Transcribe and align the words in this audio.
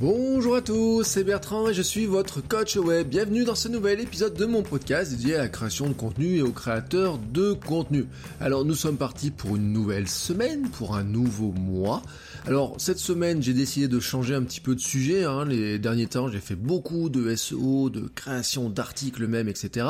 Bonjour 0.00 0.56
à 0.56 0.62
tous, 0.62 1.02
c'est 1.02 1.24
Bertrand 1.24 1.68
et 1.68 1.74
je 1.74 1.82
suis 1.82 2.06
votre 2.06 2.40
coach 2.40 2.76
web. 2.76 3.06
Bienvenue 3.06 3.44
dans 3.44 3.54
ce 3.54 3.68
nouvel 3.68 4.00
épisode 4.00 4.32
de 4.32 4.46
mon 4.46 4.62
podcast 4.62 5.10
dédié 5.10 5.34
à 5.34 5.40
la 5.40 5.48
création 5.48 5.88
de 5.88 5.92
contenu 5.92 6.36
et 6.36 6.42
aux 6.42 6.52
créateurs 6.52 7.18
de 7.18 7.52
contenu. 7.52 8.06
Alors 8.40 8.64
nous 8.64 8.74
sommes 8.74 8.96
partis 8.96 9.30
pour 9.30 9.56
une 9.56 9.74
nouvelle 9.74 10.08
semaine, 10.08 10.70
pour 10.70 10.96
un 10.96 11.04
nouveau 11.04 11.52
mois. 11.52 12.00
Alors 12.46 12.76
cette 12.78 12.98
semaine 12.98 13.42
j'ai 13.42 13.52
décidé 13.52 13.88
de 13.88 14.00
changer 14.00 14.34
un 14.34 14.42
petit 14.42 14.62
peu 14.62 14.74
de 14.74 14.80
sujet. 14.80 15.24
Hein. 15.24 15.44
Les 15.44 15.78
derniers 15.78 16.06
temps 16.06 16.28
j'ai 16.28 16.40
fait 16.40 16.56
beaucoup 16.56 17.10
de 17.10 17.36
SEO, 17.36 17.90
de 17.90 18.08
création 18.14 18.70
d'articles 18.70 19.26
même, 19.26 19.50
etc. 19.50 19.86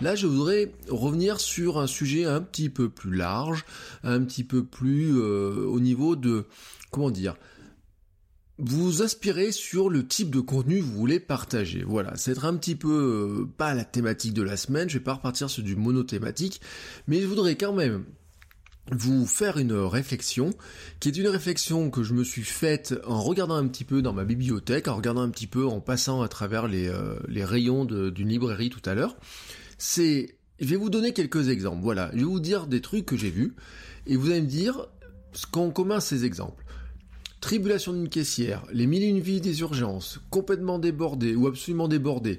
Là 0.00 0.14
je 0.14 0.26
voudrais 0.26 0.72
revenir 0.88 1.40
sur 1.40 1.78
un 1.78 1.86
sujet 1.86 2.24
un 2.24 2.40
petit 2.40 2.70
peu 2.70 2.88
plus 2.88 3.14
large, 3.14 3.66
un 4.02 4.22
petit 4.22 4.44
peu 4.44 4.64
plus 4.64 5.12
euh, 5.14 5.66
au 5.66 5.78
niveau 5.78 6.16
de... 6.16 6.46
comment 6.90 7.10
dire 7.10 7.34
vous 8.64 9.02
aspirez 9.02 9.50
sur 9.50 9.90
le 9.90 10.06
type 10.06 10.30
de 10.30 10.38
contenu 10.38 10.78
que 10.78 10.84
vous 10.84 10.92
voulez 10.92 11.18
partager. 11.18 11.82
Voilà, 11.84 12.16
c'est 12.16 12.44
un 12.44 12.54
petit 12.54 12.76
peu 12.76 13.42
euh, 13.42 13.48
pas 13.58 13.74
la 13.74 13.84
thématique 13.84 14.34
de 14.34 14.42
la 14.42 14.56
semaine, 14.56 14.88
je 14.88 14.98
vais 14.98 15.04
pas 15.04 15.14
repartir 15.14 15.50
sur 15.50 15.64
du 15.64 15.74
monothématique, 15.74 16.60
mais 17.08 17.20
je 17.20 17.26
voudrais 17.26 17.56
quand 17.56 17.72
même 17.72 18.04
vous 18.92 19.26
faire 19.26 19.58
une 19.58 19.72
réflexion, 19.72 20.50
qui 21.00 21.08
est 21.08 21.16
une 21.16 21.26
réflexion 21.26 21.90
que 21.90 22.04
je 22.04 22.14
me 22.14 22.22
suis 22.22 22.44
faite 22.44 22.94
en 23.04 23.20
regardant 23.20 23.56
un 23.56 23.66
petit 23.66 23.84
peu 23.84 24.00
dans 24.00 24.12
ma 24.12 24.24
bibliothèque, 24.24 24.86
en 24.86 24.94
regardant 24.94 25.22
un 25.22 25.30
petit 25.30 25.48
peu, 25.48 25.66
en 25.66 25.80
passant 25.80 26.22
à 26.22 26.28
travers 26.28 26.68
les, 26.68 26.88
euh, 26.88 27.16
rayons 27.44 27.84
d'une 27.84 28.28
librairie 28.28 28.70
tout 28.70 28.82
à 28.88 28.94
l'heure. 28.94 29.16
C'est, 29.76 30.36
je 30.60 30.66
vais 30.66 30.76
vous 30.76 30.90
donner 30.90 31.12
quelques 31.12 31.48
exemples. 31.48 31.82
Voilà, 31.82 32.10
je 32.12 32.18
vais 32.18 32.24
vous 32.24 32.40
dire 32.40 32.68
des 32.68 32.80
trucs 32.80 33.06
que 33.06 33.16
j'ai 33.16 33.30
vus, 33.30 33.54
et 34.06 34.16
vous 34.16 34.30
allez 34.30 34.42
me 34.42 34.46
dire 34.46 34.86
ce 35.32 35.46
qu'en 35.46 35.70
commun 35.70 35.98
ces 35.98 36.24
exemples. 36.24 36.61
Tribulation 37.42 37.92
d'une 37.92 38.08
caissière, 38.08 38.62
les 38.72 38.86
mille 38.86 39.02
et 39.02 39.08
une 39.08 39.18
vies 39.18 39.40
des 39.40 39.60
urgences, 39.62 40.20
complètement 40.30 40.78
débordées 40.78 41.34
ou 41.34 41.48
absolument 41.48 41.88
débordées. 41.88 42.38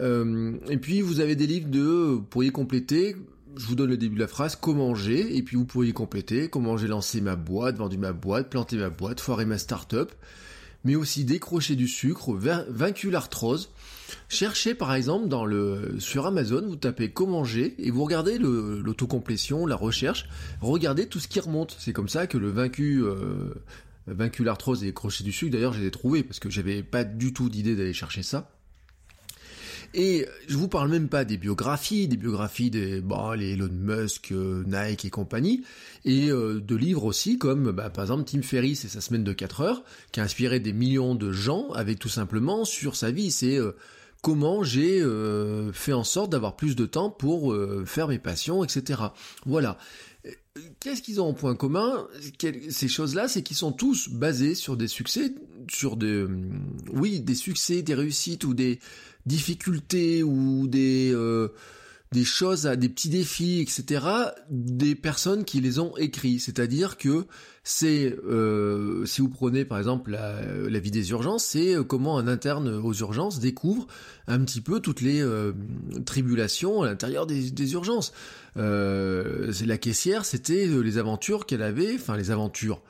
Euh, 0.00 0.54
et 0.68 0.76
puis 0.76 1.02
vous 1.02 1.20
avez 1.20 1.36
des 1.36 1.46
livres 1.46 1.70
de, 1.70 1.80
vous 1.80 2.22
pourriez 2.22 2.50
compléter, 2.50 3.14
je 3.56 3.64
vous 3.66 3.76
donne 3.76 3.90
le 3.90 3.96
début 3.96 4.16
de 4.16 4.20
la 4.20 4.26
phrase, 4.26 4.56
comment 4.56 4.96
j'ai, 4.96 5.36
et 5.36 5.42
puis 5.44 5.56
vous 5.56 5.66
pourriez 5.66 5.92
compléter, 5.92 6.48
comment 6.48 6.76
j'ai 6.76 6.88
lancé 6.88 7.20
ma 7.20 7.36
boîte, 7.36 7.76
vendu 7.76 7.96
ma 7.96 8.12
boîte, 8.12 8.50
planté 8.50 8.76
ma 8.76 8.90
boîte, 8.90 9.20
foiré 9.20 9.44
ma 9.44 9.56
start-up, 9.56 10.10
mais 10.82 10.96
aussi 10.96 11.24
décrocher 11.24 11.76
du 11.76 11.86
sucre, 11.86 12.32
vaincu 12.34 13.08
l'arthrose. 13.12 13.70
Cherchez 14.28 14.74
par 14.74 14.92
exemple 14.94 15.28
dans 15.28 15.44
le, 15.44 15.94
sur 16.00 16.26
Amazon, 16.26 16.66
vous 16.66 16.74
tapez 16.74 17.10
comment 17.10 17.44
j'ai, 17.44 17.76
et 17.78 17.92
vous 17.92 18.02
regardez 18.02 18.36
l'autocomplétion, 18.36 19.64
la 19.64 19.76
recherche, 19.76 20.28
regardez 20.60 21.06
tout 21.06 21.20
ce 21.20 21.28
qui 21.28 21.38
remonte. 21.38 21.76
C'est 21.78 21.92
comme 21.92 22.08
ça 22.08 22.26
que 22.26 22.36
le 22.36 22.50
vaincu... 22.50 23.04
Euh, 23.04 23.54
vaincu 24.12 24.44
l'arthrose 24.44 24.84
et 24.84 24.92
crochet 24.92 25.24
du 25.24 25.32
sucre, 25.32 25.52
d'ailleurs, 25.52 25.72
je 25.72 25.80
les 25.80 25.90
trouvé 25.90 26.22
parce 26.22 26.38
que 26.38 26.50
j'avais 26.50 26.82
pas 26.82 27.04
du 27.04 27.32
tout 27.32 27.48
d'idée 27.48 27.76
d'aller 27.76 27.92
chercher 27.92 28.22
ça. 28.22 28.50
Et 29.92 30.26
je 30.46 30.56
vous 30.56 30.68
parle 30.68 30.88
même 30.88 31.08
pas 31.08 31.24
des 31.24 31.36
biographies, 31.36 32.06
des 32.06 32.16
biographies 32.16 32.70
des 32.70 33.00
bah, 33.00 33.34
les 33.36 33.54
Elon 33.54 33.70
Musk, 33.72 34.30
euh, 34.30 34.62
Nike 34.66 35.06
et 35.06 35.10
compagnie, 35.10 35.64
et 36.04 36.30
euh, 36.30 36.60
de 36.60 36.76
livres 36.76 37.04
aussi 37.04 37.38
comme 37.38 37.72
bah, 37.72 37.90
par 37.90 38.04
exemple 38.04 38.24
Tim 38.24 38.42
Ferriss 38.42 38.84
et 38.84 38.88
sa 38.88 39.00
semaine 39.00 39.24
de 39.24 39.32
4 39.32 39.60
heures, 39.62 39.82
qui 40.12 40.20
a 40.20 40.22
inspiré 40.22 40.60
des 40.60 40.72
millions 40.72 41.16
de 41.16 41.32
gens 41.32 41.70
avec 41.72 41.98
tout 41.98 42.08
simplement 42.08 42.64
sur 42.64 42.94
sa 42.94 43.10
vie. 43.10 43.32
C'est 43.32 43.56
euh, 43.56 43.72
comment 44.22 44.62
j'ai 44.62 45.02
fait 45.72 45.94
en 45.94 46.04
sorte 46.04 46.30
d'avoir 46.30 46.54
plus 46.54 46.76
de 46.76 46.84
temps 46.84 47.08
pour 47.08 47.56
faire 47.86 48.06
mes 48.06 48.18
passions, 48.18 48.62
etc. 48.62 49.00
Voilà 49.46 49.78
qu'est-ce 50.80 51.02
qu'ils 51.02 51.20
ont 51.20 51.28
en 51.28 51.34
point 51.34 51.54
commun 51.54 52.06
Ces 52.70 52.88
choses-là, 52.88 53.28
c'est 53.28 53.42
qu'ils 53.42 53.56
sont 53.56 53.72
tous 53.72 54.08
basés 54.08 54.54
sur 54.54 54.76
des 54.76 54.88
succès, 54.88 55.34
sur 55.70 55.96
des, 55.96 56.06
euh, 56.06 56.28
oui, 56.92 57.20
des 57.20 57.34
succès, 57.34 57.82
des 57.82 57.94
réussites 57.94 58.44
ou 58.44 58.54
des 58.54 58.78
difficultés 59.26 60.22
ou 60.22 60.66
des 60.66 61.12
euh, 61.12 61.48
des 62.12 62.24
choses, 62.24 62.64
des 62.64 62.88
petits 62.88 63.08
défis, 63.08 63.60
etc. 63.60 64.04
Des 64.50 64.96
personnes 64.96 65.44
qui 65.44 65.60
les 65.60 65.78
ont 65.78 65.96
écrits. 65.96 66.40
C'est-à-dire 66.40 66.96
que 66.96 67.26
c'est, 67.62 68.16
euh, 68.26 69.04
si 69.06 69.20
vous 69.20 69.28
prenez 69.28 69.64
par 69.64 69.78
exemple 69.78 70.10
la, 70.10 70.80
vie 70.80 70.90
des 70.90 71.10
urgences, 71.10 71.44
c'est 71.44 71.76
euh, 71.76 71.84
comment 71.84 72.18
un 72.18 72.26
interne 72.26 72.68
aux 72.68 72.94
urgences 72.94 73.38
découvre 73.38 73.86
un 74.26 74.40
petit 74.44 74.60
peu 74.60 74.80
toutes 74.80 75.02
les 75.02 75.22
euh, 75.22 75.52
tribulations 76.04 76.82
à 76.82 76.86
l'intérieur 76.86 77.26
des, 77.26 77.72
urgences. 77.74 78.12
Euh, 78.56 79.52
la 79.64 79.78
caissière, 79.78 80.24
c'était 80.24 80.66
les 80.66 80.98
aventures 80.98 81.46
qu'elle 81.46 81.62
avait, 81.62 81.94
enfin 81.94 82.16
les 82.16 82.30
aventures 82.32 82.82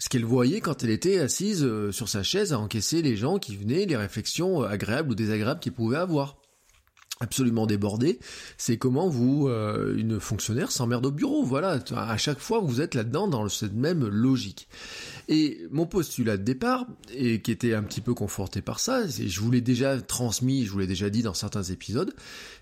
ce 0.00 0.08
qu'elle 0.08 0.24
voyait 0.24 0.60
quand 0.60 0.82
elle 0.82 0.90
était 0.90 1.20
assise 1.20 1.64
sur 1.92 2.08
sa 2.08 2.24
chaise 2.24 2.52
à 2.52 2.58
encaisser 2.58 3.00
les 3.00 3.14
gens 3.14 3.38
qui 3.38 3.56
venaient, 3.56 3.86
les 3.86 3.94
réflexions 3.94 4.62
agréables 4.62 5.12
ou 5.12 5.14
désagréables 5.14 5.60
qu'ils 5.60 5.72
pouvaient 5.72 5.98
avoir 5.98 6.36
absolument 7.20 7.66
débordé, 7.66 8.18
c'est 8.58 8.76
comment 8.76 9.08
vous, 9.08 9.48
euh, 9.48 9.96
une 9.96 10.18
fonctionnaire 10.18 10.72
s'emmerde 10.72 11.06
au 11.06 11.10
bureau. 11.12 11.44
Voilà, 11.44 11.78
à 11.94 12.16
chaque 12.16 12.40
fois 12.40 12.60
vous 12.60 12.80
êtes 12.80 12.94
là-dedans 12.94 13.28
dans 13.28 13.48
cette 13.48 13.72
même 13.72 14.06
logique. 14.06 14.68
Et 15.28 15.60
mon 15.70 15.86
postulat 15.86 16.36
de 16.36 16.42
départ, 16.42 16.86
et 17.14 17.40
qui 17.40 17.52
était 17.52 17.72
un 17.72 17.82
petit 17.82 18.00
peu 18.00 18.14
conforté 18.14 18.62
par 18.62 18.80
ça, 18.80 19.06
je 19.06 19.40
vous 19.40 19.50
l'ai 19.50 19.60
déjà 19.60 20.00
transmis, 20.00 20.66
je 20.66 20.72
vous 20.72 20.80
l'ai 20.80 20.86
déjà 20.86 21.08
dit 21.08 21.22
dans 21.22 21.34
certains 21.34 21.62
épisodes, 21.62 22.12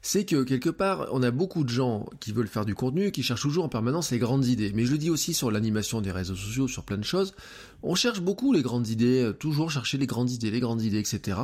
c'est 0.02 0.24
que 0.24 0.44
quelque 0.44 0.70
part, 0.70 1.08
on 1.12 1.22
a 1.22 1.30
beaucoup 1.30 1.64
de 1.64 1.70
gens 1.70 2.06
qui 2.20 2.32
veulent 2.32 2.46
faire 2.46 2.66
du 2.66 2.74
contenu, 2.74 3.10
qui 3.10 3.22
cherchent 3.22 3.42
toujours 3.42 3.64
en 3.64 3.68
permanence 3.68 4.10
les 4.10 4.18
grandes 4.18 4.46
idées. 4.46 4.72
Mais 4.74 4.84
je 4.84 4.92
le 4.92 4.98
dis 4.98 5.10
aussi 5.10 5.32
sur 5.34 5.50
l'animation 5.50 6.00
des 6.02 6.12
réseaux 6.12 6.36
sociaux, 6.36 6.68
sur 6.68 6.84
plein 6.84 6.98
de 6.98 7.04
choses, 7.04 7.34
on 7.82 7.94
cherche 7.94 8.20
beaucoup 8.20 8.52
les 8.52 8.62
grandes 8.62 8.88
idées, 8.88 9.22
euh, 9.22 9.32
toujours 9.32 9.70
chercher 9.70 9.98
les 9.98 10.06
grandes 10.06 10.30
idées, 10.30 10.50
les 10.50 10.60
grandes 10.60 10.82
idées, 10.82 10.98
etc. 10.98 11.38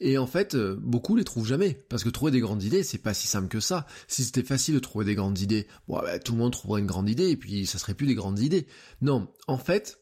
Et 0.00 0.18
en 0.18 0.26
fait, 0.26 0.54
euh, 0.54 0.76
beaucoup 0.80 1.16
les 1.16 1.24
trouvent 1.24 1.46
jamais. 1.46 1.78
Parce 1.88 2.04
que 2.04 2.08
trouver 2.08 2.32
des 2.32 2.40
grandes 2.40 2.62
idées, 2.62 2.82
c'est 2.82 2.98
pas 2.98 3.14
si 3.14 3.26
simple 3.26 3.48
que 3.48 3.60
ça. 3.60 3.86
Si 4.08 4.24
c'était 4.24 4.42
facile 4.42 4.74
de 4.74 4.80
trouver 4.80 5.04
des 5.04 5.14
grandes 5.14 5.38
idées, 5.38 5.66
bah, 5.88 6.18
tout 6.18 6.32
le 6.32 6.38
monde 6.38 6.52
trouverait 6.52 6.80
une 6.80 6.86
grande 6.86 7.08
idée 7.08 7.30
et 7.30 7.36
puis 7.36 7.66
ça 7.66 7.78
serait 7.78 7.94
plus 7.94 8.06
des 8.06 8.14
grandes 8.14 8.40
idées. 8.40 8.66
Non, 9.00 9.28
en 9.46 9.58
fait, 9.58 10.00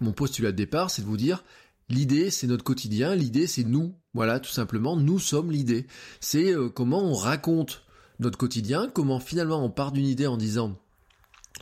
mon 0.00 0.12
postulat 0.12 0.52
de 0.52 0.56
départ, 0.56 0.90
c'est 0.90 1.02
de 1.02 1.06
vous 1.06 1.16
dire, 1.16 1.44
l'idée, 1.88 2.30
c'est 2.30 2.46
notre 2.46 2.64
quotidien, 2.64 3.14
l'idée, 3.14 3.46
c'est 3.46 3.64
nous. 3.64 3.94
Voilà, 4.14 4.40
tout 4.40 4.50
simplement, 4.50 4.96
nous 4.96 5.18
sommes 5.18 5.50
l'idée. 5.50 5.86
C'est 6.20 6.52
euh, 6.52 6.68
comment 6.68 7.02
on 7.02 7.14
raconte 7.14 7.84
notre 8.20 8.38
quotidien, 8.38 8.88
comment 8.92 9.20
finalement 9.20 9.64
on 9.64 9.70
part 9.70 9.92
d'une 9.92 10.06
idée 10.06 10.26
en 10.26 10.36
disant, 10.36 10.76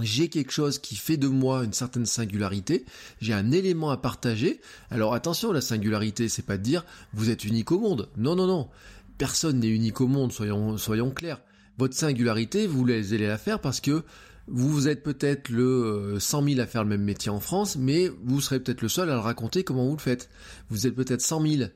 j'ai 0.00 0.28
quelque 0.28 0.52
chose 0.52 0.78
qui 0.78 0.96
fait 0.96 1.16
de 1.16 1.28
moi 1.28 1.64
une 1.64 1.72
certaine 1.72 2.06
singularité, 2.06 2.84
j'ai 3.20 3.32
un 3.32 3.50
élément 3.50 3.90
à 3.90 3.96
partager. 3.96 4.60
Alors 4.90 5.14
attention, 5.14 5.52
la 5.52 5.60
singularité, 5.60 6.28
c'est 6.28 6.42
pas 6.42 6.58
de 6.58 6.62
dire 6.62 6.84
vous 7.14 7.30
êtes 7.30 7.44
unique 7.44 7.72
au 7.72 7.78
monde. 7.78 8.08
Non, 8.16 8.36
non, 8.36 8.46
non. 8.46 8.68
Personne 9.18 9.60
n'est 9.60 9.68
unique 9.68 10.00
au 10.00 10.06
monde, 10.06 10.32
soyons, 10.32 10.76
soyons 10.76 11.10
clairs. 11.10 11.40
Votre 11.78 11.94
singularité, 11.94 12.66
vous 12.66 12.84
allez 12.84 13.26
la 13.26 13.38
faire 13.38 13.60
parce 13.60 13.80
que 13.80 14.02
vous 14.48 14.86
êtes 14.86 15.02
peut-être 15.02 15.48
le 15.48 16.18
100 16.18 16.42
euh, 16.42 16.48
000 16.48 16.60
à 16.60 16.66
faire 16.66 16.84
le 16.84 16.90
même 16.90 17.02
métier 17.02 17.30
en 17.30 17.40
France, 17.40 17.76
mais 17.76 18.10
vous 18.24 18.40
serez 18.40 18.60
peut-être 18.60 18.80
le 18.80 18.88
seul 18.88 19.10
à 19.10 19.14
le 19.14 19.20
raconter 19.20 19.64
comment 19.64 19.86
vous 19.86 19.96
le 19.96 20.00
faites. 20.00 20.28
Vous 20.70 20.86
êtes 20.86 20.94
peut-être 20.94 21.20
100 21.20 21.46
000 21.46 21.70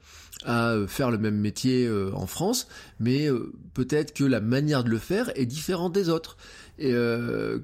à 0.45 0.71
euh, 0.71 0.87
faire 0.87 1.11
le 1.11 1.19
même 1.19 1.37
métier 1.37 1.87
euh, 1.87 2.13
en 2.15 2.27
France, 2.27 2.69
mais 3.01 3.29
peut-être 3.75 4.15
que 4.15 4.25
la 4.25 4.41
manière 4.41 4.85
de 4.85 4.91
le 4.91 4.99
faire 4.99 5.33
est 5.35 5.47
différente 5.47 5.93
des 5.93 6.09
autres. 6.09 6.37
Et 6.83 6.95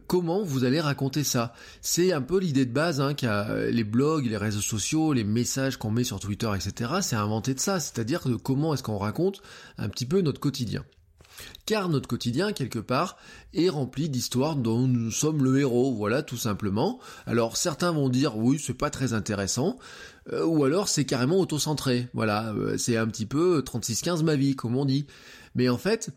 comment 0.08 0.42
vous 0.42 0.64
allez 0.64 0.78
raconter 0.78 1.24
ça? 1.24 1.54
C'est 1.80 2.12
un 2.12 2.20
peu 2.20 2.38
l'idée 2.38 2.66
de 2.66 2.72
base 2.72 3.00
hein, 3.00 3.14
qu'a 3.14 3.70
les 3.70 3.84
blogs, 3.84 4.26
les 4.26 4.36
réseaux 4.36 4.60
sociaux, 4.60 5.14
les 5.14 5.24
messages 5.24 5.78
qu'on 5.78 5.90
met 5.90 6.04
sur 6.04 6.20
Twitter, 6.20 6.50
etc. 6.54 6.96
C'est 7.00 7.16
inventé 7.16 7.54
de 7.54 7.60
ça, 7.60 7.80
c'est-à-dire 7.80 8.22
comment 8.42 8.74
est-ce 8.74 8.82
qu'on 8.82 8.98
raconte 8.98 9.40
un 9.78 9.88
petit 9.88 10.04
peu 10.04 10.20
notre 10.20 10.38
quotidien 10.38 10.84
car 11.66 11.88
notre 11.88 12.08
quotidien, 12.08 12.52
quelque 12.52 12.78
part, 12.78 13.16
est 13.54 13.68
rempli 13.68 14.08
d'histoires 14.08 14.56
dont 14.56 14.86
nous 14.86 15.10
sommes 15.10 15.44
le 15.44 15.58
héros, 15.58 15.94
voilà, 15.94 16.22
tout 16.22 16.36
simplement. 16.36 17.00
Alors 17.26 17.56
certains 17.56 17.92
vont 17.92 18.08
dire 18.08 18.36
oui, 18.36 18.58
c'est 18.58 18.74
pas 18.74 18.90
très 18.90 19.12
intéressant, 19.12 19.78
euh, 20.32 20.44
ou 20.44 20.64
alors 20.64 20.88
c'est 20.88 21.04
carrément 21.04 21.38
auto-centré, 21.38 22.08
voilà, 22.14 22.52
euh, 22.52 22.76
c'est 22.78 22.96
un 22.96 23.06
petit 23.06 23.26
peu 23.26 23.62
36-15 23.64 24.22
ma 24.22 24.36
vie, 24.36 24.56
comme 24.56 24.76
on 24.76 24.84
dit. 24.84 25.06
Mais 25.54 25.68
en 25.68 25.78
fait, 25.78 26.10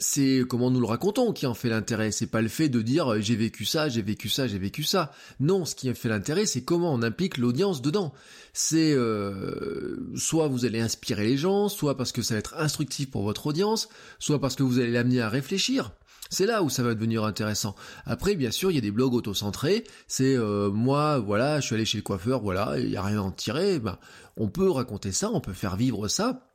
c'est 0.00 0.42
comment 0.48 0.70
nous 0.70 0.80
le 0.80 0.86
racontons 0.86 1.32
qui 1.32 1.46
en 1.46 1.52
fait 1.52 1.68
l'intérêt. 1.68 2.10
C'est 2.10 2.26
pas 2.26 2.40
le 2.40 2.48
fait 2.48 2.70
de 2.70 2.80
dire 2.80 3.12
euh, 3.12 3.20
j'ai 3.20 3.36
vécu 3.36 3.66
ça, 3.66 3.88
j'ai 3.90 4.00
vécu 4.00 4.30
ça, 4.30 4.48
j'ai 4.48 4.58
vécu 4.58 4.82
ça. 4.82 5.12
Non, 5.38 5.66
ce 5.66 5.74
qui 5.74 5.90
en 5.90 5.94
fait 5.94 6.08
l'intérêt, 6.08 6.46
c'est 6.46 6.64
comment 6.64 6.92
on 6.92 7.02
implique 7.02 7.36
l'audience 7.36 7.82
dedans. 7.82 8.12
C'est 8.54 8.92
euh, 8.94 9.96
soit 10.16 10.48
vous 10.48 10.64
allez 10.64 10.80
inspirer 10.80 11.26
les 11.26 11.36
gens, 11.36 11.68
soit 11.68 11.96
parce 11.96 12.12
que 12.12 12.22
ça 12.22 12.34
va 12.34 12.38
être 12.40 12.56
instructif 12.56 13.10
pour 13.10 13.22
votre 13.22 13.46
audience, 13.46 13.90
soit 14.18 14.40
parce 14.40 14.56
que 14.56 14.62
vous 14.62 14.78
allez 14.78 14.90
l'amener 14.90 15.20
à 15.20 15.28
réfléchir. 15.28 15.92
C'est 16.30 16.46
là 16.46 16.62
où 16.62 16.70
ça 16.70 16.82
va 16.82 16.94
devenir 16.94 17.24
intéressant. 17.24 17.74
Après, 18.06 18.36
bien 18.36 18.52
sûr, 18.52 18.70
il 18.70 18.76
y 18.76 18.78
a 18.78 18.80
des 18.80 18.92
blogs 18.92 19.14
auto-centrés. 19.14 19.84
C'est 20.06 20.36
euh, 20.36 20.70
moi, 20.70 21.18
voilà, 21.18 21.60
je 21.60 21.66
suis 21.66 21.74
allé 21.74 21.84
chez 21.84 21.98
le 21.98 22.02
coiffeur, 22.02 22.40
voilà, 22.40 22.78
il 22.78 22.88
n'y 22.88 22.96
a 22.96 23.02
rien 23.02 23.18
à 23.18 23.22
en 23.22 23.32
tirer. 23.32 23.80
Ben, 23.80 23.98
on 24.36 24.48
peut 24.48 24.70
raconter 24.70 25.12
ça, 25.12 25.30
on 25.30 25.40
peut 25.40 25.52
faire 25.52 25.76
vivre 25.76 26.08
ça. 26.08 26.49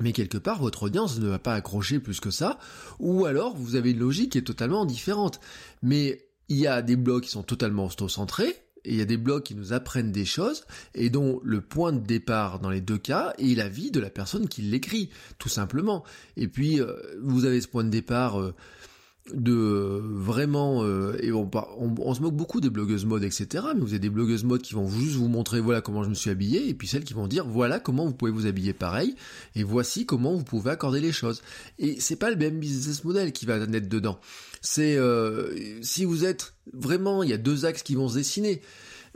Mais 0.00 0.12
quelque 0.12 0.38
part, 0.38 0.60
votre 0.60 0.84
audience 0.84 1.18
ne 1.18 1.28
va 1.28 1.38
pas 1.38 1.54
accrocher 1.54 2.00
plus 2.00 2.20
que 2.20 2.30
ça, 2.30 2.58
ou 2.98 3.26
alors 3.26 3.54
vous 3.56 3.76
avez 3.76 3.90
une 3.90 3.98
logique 3.98 4.32
qui 4.32 4.38
est 4.38 4.42
totalement 4.42 4.86
différente. 4.86 5.40
Mais 5.82 6.26
il 6.48 6.56
y 6.56 6.66
a 6.66 6.82
des 6.82 6.96
blogs 6.96 7.22
qui 7.22 7.30
sont 7.30 7.42
totalement 7.42 7.86
auto-centrés, 7.86 8.56
et 8.84 8.92
il 8.92 8.96
y 8.96 9.02
a 9.02 9.06
des 9.06 9.18
blogs 9.18 9.42
qui 9.42 9.54
nous 9.54 9.72
apprennent 9.72 10.10
des 10.10 10.24
choses, 10.24 10.64
et 10.94 11.10
dont 11.10 11.40
le 11.44 11.60
point 11.60 11.92
de 11.92 12.04
départ 12.04 12.58
dans 12.58 12.70
les 12.70 12.80
deux 12.80 12.98
cas 12.98 13.34
est 13.38 13.54
la 13.54 13.68
vie 13.68 13.90
de 13.90 14.00
la 14.00 14.10
personne 14.10 14.48
qui 14.48 14.62
l'écrit, 14.62 15.10
tout 15.38 15.50
simplement. 15.50 16.04
Et 16.36 16.48
puis, 16.48 16.80
euh, 16.80 16.96
vous 17.22 17.44
avez 17.44 17.60
ce 17.60 17.68
point 17.68 17.84
de 17.84 17.90
départ... 17.90 18.40
Euh, 18.40 18.54
de 19.32 20.00
vraiment 20.02 20.82
euh, 20.82 21.16
et 21.22 21.30
on, 21.30 21.48
on, 21.78 22.14
se 22.14 22.20
moque 22.20 22.34
beaucoup 22.34 22.60
des 22.60 22.70
blogueuses 22.70 23.04
mode 23.04 23.22
etc 23.22 23.64
mais 23.72 23.80
vous 23.80 23.90
avez 23.90 24.00
des 24.00 24.10
blogueuses 24.10 24.42
mode 24.42 24.62
qui 24.62 24.74
vont 24.74 24.88
juste 24.88 25.14
vous 25.14 25.28
montrer 25.28 25.60
voilà 25.60 25.80
comment 25.80 26.02
je 26.02 26.08
me 26.08 26.14
suis 26.14 26.28
habillé 26.28 26.68
et 26.68 26.74
puis 26.74 26.88
celles 26.88 27.04
qui 27.04 27.14
vont 27.14 27.28
dire 27.28 27.46
voilà 27.46 27.78
comment 27.78 28.04
vous 28.04 28.14
pouvez 28.14 28.32
vous 28.32 28.46
habiller 28.46 28.72
pareil 28.72 29.14
et 29.54 29.62
voici 29.62 30.06
comment 30.06 30.34
vous 30.34 30.44
pouvez 30.44 30.70
accorder 30.70 31.00
les 31.00 31.12
choses. 31.12 31.42
Et 31.78 32.00
c'est 32.00 32.16
pas 32.16 32.30
le 32.30 32.36
même 32.36 32.58
business 32.58 33.04
model 33.04 33.32
qui 33.32 33.46
va 33.46 33.64
naître 33.66 33.88
dedans. 33.88 34.18
C'est 34.60 34.96
euh, 34.96 35.82
si 35.82 36.04
vous 36.04 36.24
êtes 36.24 36.54
vraiment 36.72 37.22
il 37.22 37.30
y 37.30 37.32
a 37.32 37.38
deux 37.38 37.64
axes 37.64 37.82
qui 37.82 37.94
vont 37.94 38.08
se 38.08 38.14
dessiner 38.14 38.62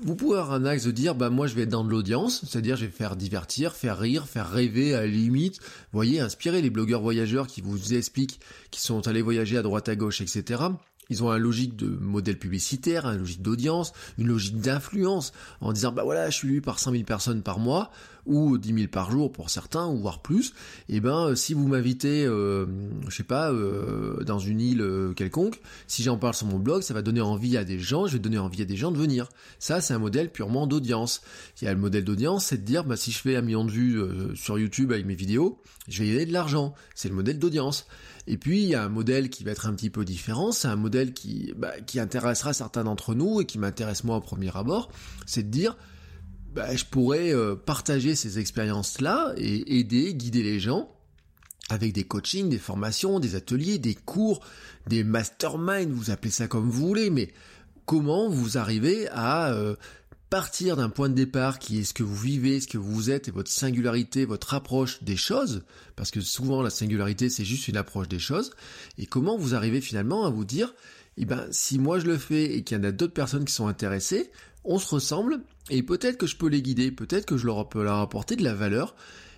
vous 0.02 0.14
pouvez 0.14 0.38
avoir 0.38 0.52
un 0.52 0.64
axe 0.66 0.84
de 0.84 0.90
dire, 0.90 1.14
bah 1.14 1.30
moi 1.30 1.46
je 1.46 1.54
vais 1.54 1.62
être 1.62 1.70
dans 1.70 1.84
de 1.84 1.90
l'audience, 1.90 2.44
c'est-à-dire 2.46 2.76
je 2.76 2.84
vais 2.84 2.90
faire 2.90 3.16
divertir, 3.16 3.72
faire 3.72 3.98
rire, 3.98 4.26
faire 4.26 4.50
rêver 4.50 4.94
à 4.94 5.00
la 5.00 5.06
limite, 5.06 5.58
voyez, 5.92 6.20
inspirer 6.20 6.60
les 6.60 6.70
blogueurs 6.70 7.00
voyageurs 7.00 7.46
qui 7.46 7.62
vous 7.62 7.94
expliquent, 7.94 8.40
qui 8.70 8.80
sont 8.80 9.08
allés 9.08 9.22
voyager 9.22 9.56
à 9.56 9.62
droite 9.62 9.88
à 9.88 9.96
gauche, 9.96 10.20
etc. 10.20 10.64
Ils 11.08 11.22
ont 11.22 11.32
une 11.32 11.42
logique 11.42 11.76
de 11.76 11.86
modèle 11.86 12.38
publicitaire, 12.38 13.06
une 13.06 13.20
logique 13.20 13.42
d'audience, 13.42 13.92
une 14.18 14.26
logique 14.26 14.60
d'influence, 14.60 15.32
en 15.60 15.72
disant 15.72 15.92
bah 15.92 16.02
voilà, 16.04 16.28
je 16.30 16.36
suis 16.36 16.48
lu 16.48 16.60
par 16.60 16.78
5000 16.78 17.04
personnes 17.04 17.42
par 17.42 17.58
mois, 17.58 17.90
ou 18.26 18.58
10 18.58 18.74
000 18.74 18.88
par 18.88 19.10
jour 19.10 19.32
pour 19.32 19.50
certains, 19.50 19.86
ou 19.86 19.98
voire 19.98 20.20
plus. 20.20 20.48
Et 20.88 20.96
eh 20.96 21.00
ben 21.00 21.34
si 21.34 21.54
vous 21.54 21.66
m'invitez, 21.66 22.24
euh, 22.24 22.66
je 23.08 23.14
sais 23.14 23.22
pas, 23.22 23.50
euh, 23.52 24.22
dans 24.24 24.38
une 24.38 24.60
île 24.60 24.80
euh, 24.80 25.12
quelconque, 25.12 25.60
si 25.86 26.02
j'en 26.02 26.18
parle 26.18 26.34
sur 26.34 26.46
mon 26.46 26.58
blog, 26.58 26.82
ça 26.82 26.94
va 26.94 27.02
donner 27.02 27.20
envie 27.20 27.56
à 27.56 27.64
des 27.64 27.78
gens, 27.78 28.06
je 28.06 28.14
vais 28.14 28.18
donner 28.18 28.38
envie 28.38 28.62
à 28.62 28.64
des 28.64 28.76
gens 28.76 28.92
de 28.92 28.98
venir. 28.98 29.28
Ça, 29.58 29.80
c'est 29.80 29.94
un 29.94 29.98
modèle 29.98 30.30
purement 30.30 30.66
d'audience. 30.66 31.22
Il 31.60 31.64
y 31.64 31.68
a 31.68 31.74
le 31.74 31.80
modèle 31.80 32.04
d'audience, 32.04 32.46
c'est 32.46 32.58
de 32.58 32.64
dire 32.64 32.84
bah 32.84 32.96
si 32.96 33.12
je 33.12 33.18
fais 33.18 33.36
un 33.36 33.42
million 33.42 33.64
de 33.64 33.70
vues 33.70 34.00
sur 34.34 34.58
YouTube 34.58 34.92
avec 34.92 35.06
mes 35.06 35.14
vidéos, 35.14 35.58
je 35.88 36.02
vais 36.02 36.10
gagner 36.10 36.26
de 36.26 36.32
l'argent. 36.32 36.74
C'est 36.94 37.08
le 37.08 37.14
modèle 37.14 37.38
d'audience. 37.38 37.86
Et 38.26 38.36
puis 38.36 38.62
il 38.62 38.68
y 38.68 38.74
a 38.74 38.82
un 38.82 38.88
modèle 38.88 39.30
qui 39.30 39.44
va 39.44 39.52
être 39.52 39.66
un 39.66 39.74
petit 39.74 39.90
peu 39.90 40.04
différent, 40.04 40.50
c'est 40.50 40.68
un 40.68 40.76
modèle 40.76 41.12
qui, 41.12 41.52
bah, 41.56 41.80
qui 41.86 42.00
intéressera 42.00 42.52
certains 42.52 42.84
d'entre 42.84 43.14
nous 43.14 43.40
et 43.40 43.46
qui 43.46 43.58
m'intéresse 43.58 44.02
moi 44.04 44.16
au 44.16 44.20
premier 44.20 44.54
abord, 44.56 44.90
c'est 45.26 45.44
de 45.44 45.50
dire 45.50 45.76
bah, 46.56 46.74
je 46.74 46.86
pourrais 46.86 47.34
euh, 47.34 47.54
partager 47.54 48.16
ces 48.16 48.38
expériences-là 48.38 49.34
et 49.36 49.78
aider, 49.78 50.14
guider 50.14 50.42
les 50.42 50.58
gens 50.58 50.90
avec 51.68 51.92
des 51.92 52.04
coachings, 52.04 52.48
des 52.48 52.58
formations, 52.58 53.20
des 53.20 53.34
ateliers, 53.34 53.78
des 53.78 53.94
cours, 53.94 54.40
des 54.86 55.04
masterminds, 55.04 55.92
vous 55.92 56.10
appelez 56.10 56.30
ça 56.30 56.48
comme 56.48 56.70
vous 56.70 56.86
voulez, 56.86 57.10
mais 57.10 57.30
comment 57.84 58.30
vous 58.30 58.56
arrivez 58.56 59.06
à 59.08 59.52
euh, 59.52 59.76
partir 60.30 60.76
d'un 60.76 60.88
point 60.88 61.10
de 61.10 61.14
départ 61.14 61.58
qui 61.58 61.80
est 61.80 61.84
ce 61.84 61.92
que 61.92 62.02
vous 62.02 62.16
vivez, 62.16 62.58
ce 62.60 62.68
que 62.68 62.78
vous 62.78 63.10
êtes 63.10 63.28
et 63.28 63.32
votre 63.32 63.50
singularité, 63.50 64.24
votre 64.24 64.54
approche 64.54 65.02
des 65.02 65.16
choses, 65.16 65.62
parce 65.94 66.10
que 66.10 66.22
souvent 66.22 66.62
la 66.62 66.70
singularité 66.70 67.28
c'est 67.28 67.44
juste 67.44 67.68
une 67.68 67.76
approche 67.76 68.08
des 68.08 68.18
choses, 68.18 68.52
et 68.96 69.04
comment 69.04 69.36
vous 69.36 69.54
arrivez 69.54 69.82
finalement 69.82 70.24
à 70.24 70.30
vous 70.30 70.46
dire, 70.46 70.74
eh 71.18 71.26
ben 71.26 71.46
si 71.50 71.78
moi 71.78 71.98
je 71.98 72.06
le 72.06 72.16
fais 72.16 72.56
et 72.56 72.62
qu'il 72.62 72.78
y 72.78 72.80
en 72.80 72.84
a 72.84 72.92
d'autres 72.92 73.12
personnes 73.12 73.44
qui 73.44 73.52
sont 73.52 73.66
intéressées, 73.66 74.30
on 74.66 74.78
se 74.78 74.94
ressemble 74.94 75.40
et 75.70 75.82
peut-être 75.82 76.18
que 76.18 76.26
je 76.26 76.36
peux 76.36 76.48
les 76.48 76.62
guider, 76.62 76.90
peut-être 76.90 77.26
que 77.26 77.36
je 77.36 77.46
leur 77.46 77.68
peux 77.68 77.82
leur 77.82 77.98
apporter 77.98 78.36
de 78.36 78.44
la 78.44 78.54
valeur 78.54 78.94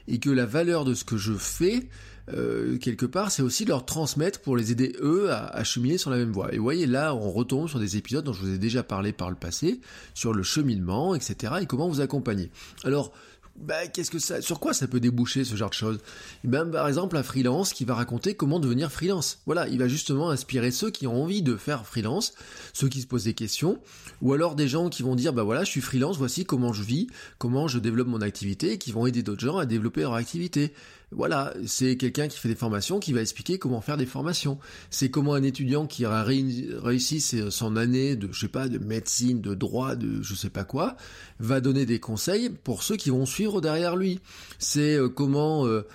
et 0.08 0.19
que 0.19 0.30
la 0.30 0.46
valeur 0.46 0.84
de 0.84 0.94
ce 0.94 1.04
que 1.04 1.16
je 1.16 1.34
fais 1.34 1.88
euh, 2.34 2.76
quelque 2.78 3.06
part, 3.06 3.30
c'est 3.30 3.42
aussi 3.42 3.64
leur 3.64 3.86
transmettre 3.86 4.40
pour 4.40 4.56
les 4.56 4.70
aider 4.70 4.94
eux 5.00 5.30
à, 5.30 5.64
cheminer 5.64 5.98
sur 5.98 6.10
la 6.10 6.19
même 6.19 6.32
voie. 6.32 6.52
Et 6.52 6.58
vous 6.58 6.62
voyez, 6.62 6.86
là, 6.86 7.14
on 7.14 7.30
retombe 7.30 7.69
sur 7.69 7.78
des 7.78 7.96
épisodes 7.96 8.25
dont 8.25 8.32
je 8.32 8.42
vous 8.42 8.54
ai 8.54 8.58
déjà 8.58 8.82
parlé 8.82 9.12
par 9.12 9.30
le 9.30 9.36
passé, 9.36 9.80
sur 10.14 10.32
le 10.32 10.42
cheminement, 10.42 11.14
etc., 11.14 11.54
et 11.62 11.66
comment 11.66 11.88
vous 11.88 12.00
accompagner. 12.00 12.50
Alors, 12.84 13.12
bah, 13.60 13.87
qu'est-ce 13.88 14.10
que 14.10 14.19
ça, 14.19 14.40
sur 14.40 14.60
quoi 14.60 14.72
ça 14.72 14.87
peut 14.87 15.00
déboucher 15.00 15.44
ce 15.44 15.56
genre 15.56 15.70
de 15.70 15.75
choses? 15.75 15.99
Eh 16.44 16.49
ben, 16.49 16.66
par 16.66 16.87
exemple, 16.87 17.16
un 17.16 17.22
freelance 17.22 17.72
qui 17.72 17.84
va 17.84 17.94
raconter 17.94 18.34
comment 18.34 18.60
devenir 18.60 18.93
freelance. 18.93 19.38
Voilà, 19.46 19.69
il 19.69 19.78
va 19.78 19.88
justement 19.88 20.31
inspirer 20.31 20.70
ceux 20.70 20.90
qui 20.90 21.06
ont 21.06 21.22
envie 21.22 21.43
de 21.43 21.56
faire 21.56 21.84
freelance, 21.84 22.34
ceux 22.72 22.88
qui 22.88 23.00
se 23.00 23.06
posent 23.06 23.25
des 23.25 23.34
questions, 23.34 23.78
ou 24.22 24.32
alors 24.32 24.55
des 24.55 24.69
gens 24.69 24.88
qui 24.88 25.02
vont 25.02 25.16
dire, 25.16 25.32
bah 25.32 25.43
voilà, 25.43 25.64
je 25.64 25.70
suis 25.70 25.81
freelance, 25.81 26.19
voici 26.19 26.44
comment 26.44 26.72
je 26.72 26.82
vis, 26.82 27.08
comment 27.38 27.69
je 27.69 27.78
développe 27.78 28.08
mon 28.08 28.20
activité, 28.20 28.72
et 28.72 28.78
qui 28.78 28.93
vont 28.93 29.06
aider 29.06 29.22
d'autres 29.22 29.44
gens 29.44 29.58
à 29.58 29.66
développer 29.66 30.02
leur 30.02 30.14
activité. 30.14 30.72
Voilà, 31.10 31.55
c'est 31.66 31.96
quelqu'un 31.96 32.28
qui 32.28 32.38
fait 32.38 32.50
des 32.50 32.55
formations 32.55 33.00
qui 33.00 33.14
va 33.14 33.22
expliquer 33.22 33.58
comment 33.58 33.81
faire 33.81 33.96
des 33.96 34.05
formations. 34.05 34.58
C'est 34.90 35.10
comment 35.10 35.32
un 35.32 35.43
étudiant 35.43 35.87
qui 35.87 36.05
a 36.05 36.22
réussi 36.22 37.20
son 37.20 37.76
année 37.76 38.14
de, 38.14 38.28
je 38.31 38.40
sais 38.40 38.49
pas, 38.49 38.69
de 38.69 38.78
médecine, 38.78 39.40
de 39.40 39.55
droit, 39.55 39.96
de 39.96 40.22
je 40.22 40.34
sais 40.34 40.50
pas 40.50 40.64
quoi, 40.64 40.96
va 41.38 41.62
donner 41.62 41.87
des 41.87 41.99
conseils 41.99 42.50
pour 42.50 42.82
ceux 42.82 42.96
qui 42.96 43.08
vont 43.08 43.25
suivre 43.25 43.62
derrière 43.62 43.96
lui. 43.96 44.20
C'est 44.58 44.96
euh, 44.96 45.08
comment 45.08 45.66
euh, 45.66 45.87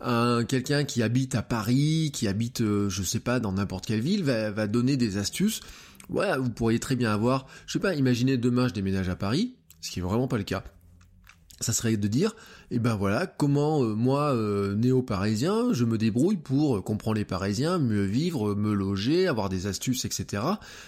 un 0.00 0.44
quelqu'un 0.44 0.84
qui 0.84 1.02
habite 1.02 1.34
à 1.34 1.42
Paris, 1.42 2.12
qui 2.12 2.28
habite, 2.28 2.60
euh, 2.60 2.88
je 2.88 3.02
sais 3.02 3.20
pas, 3.20 3.40
dans 3.40 3.52
n'importe 3.52 3.86
quelle 3.86 4.00
ville, 4.00 4.22
va, 4.22 4.52
va 4.52 4.68
donner 4.68 4.96
des 4.96 5.16
astuces. 5.16 5.60
Voilà, 6.08 6.38
vous 6.38 6.50
pourriez 6.50 6.78
très 6.78 6.94
bien 6.94 7.12
avoir, 7.12 7.46
je 7.66 7.72
sais 7.72 7.78
pas, 7.80 7.94
imaginez 7.94 8.36
demain 8.36 8.68
je 8.68 8.74
déménage 8.74 9.08
à 9.08 9.16
Paris, 9.16 9.56
ce 9.80 9.90
qui 9.90 9.98
est 9.98 10.02
vraiment 10.02 10.28
pas 10.28 10.38
le 10.38 10.44
cas 10.44 10.62
ça 11.60 11.74
serait 11.74 11.96
de 11.96 12.08
dire, 12.08 12.34
eh 12.70 12.78
ben 12.78 12.94
voilà, 12.94 13.26
comment 13.26 13.82
euh, 13.82 13.94
moi, 13.94 14.34
euh, 14.34 14.74
néo-parisien, 14.74 15.72
je 15.72 15.84
me 15.84 15.98
débrouille 15.98 16.38
pour 16.38 16.78
euh, 16.78 16.80
comprendre 16.80 17.18
les 17.18 17.26
Parisiens, 17.26 17.78
mieux 17.78 18.04
vivre, 18.04 18.54
me 18.54 18.72
loger, 18.72 19.28
avoir 19.28 19.50
des 19.50 19.66
astuces, 19.66 20.06
etc. 20.06 20.42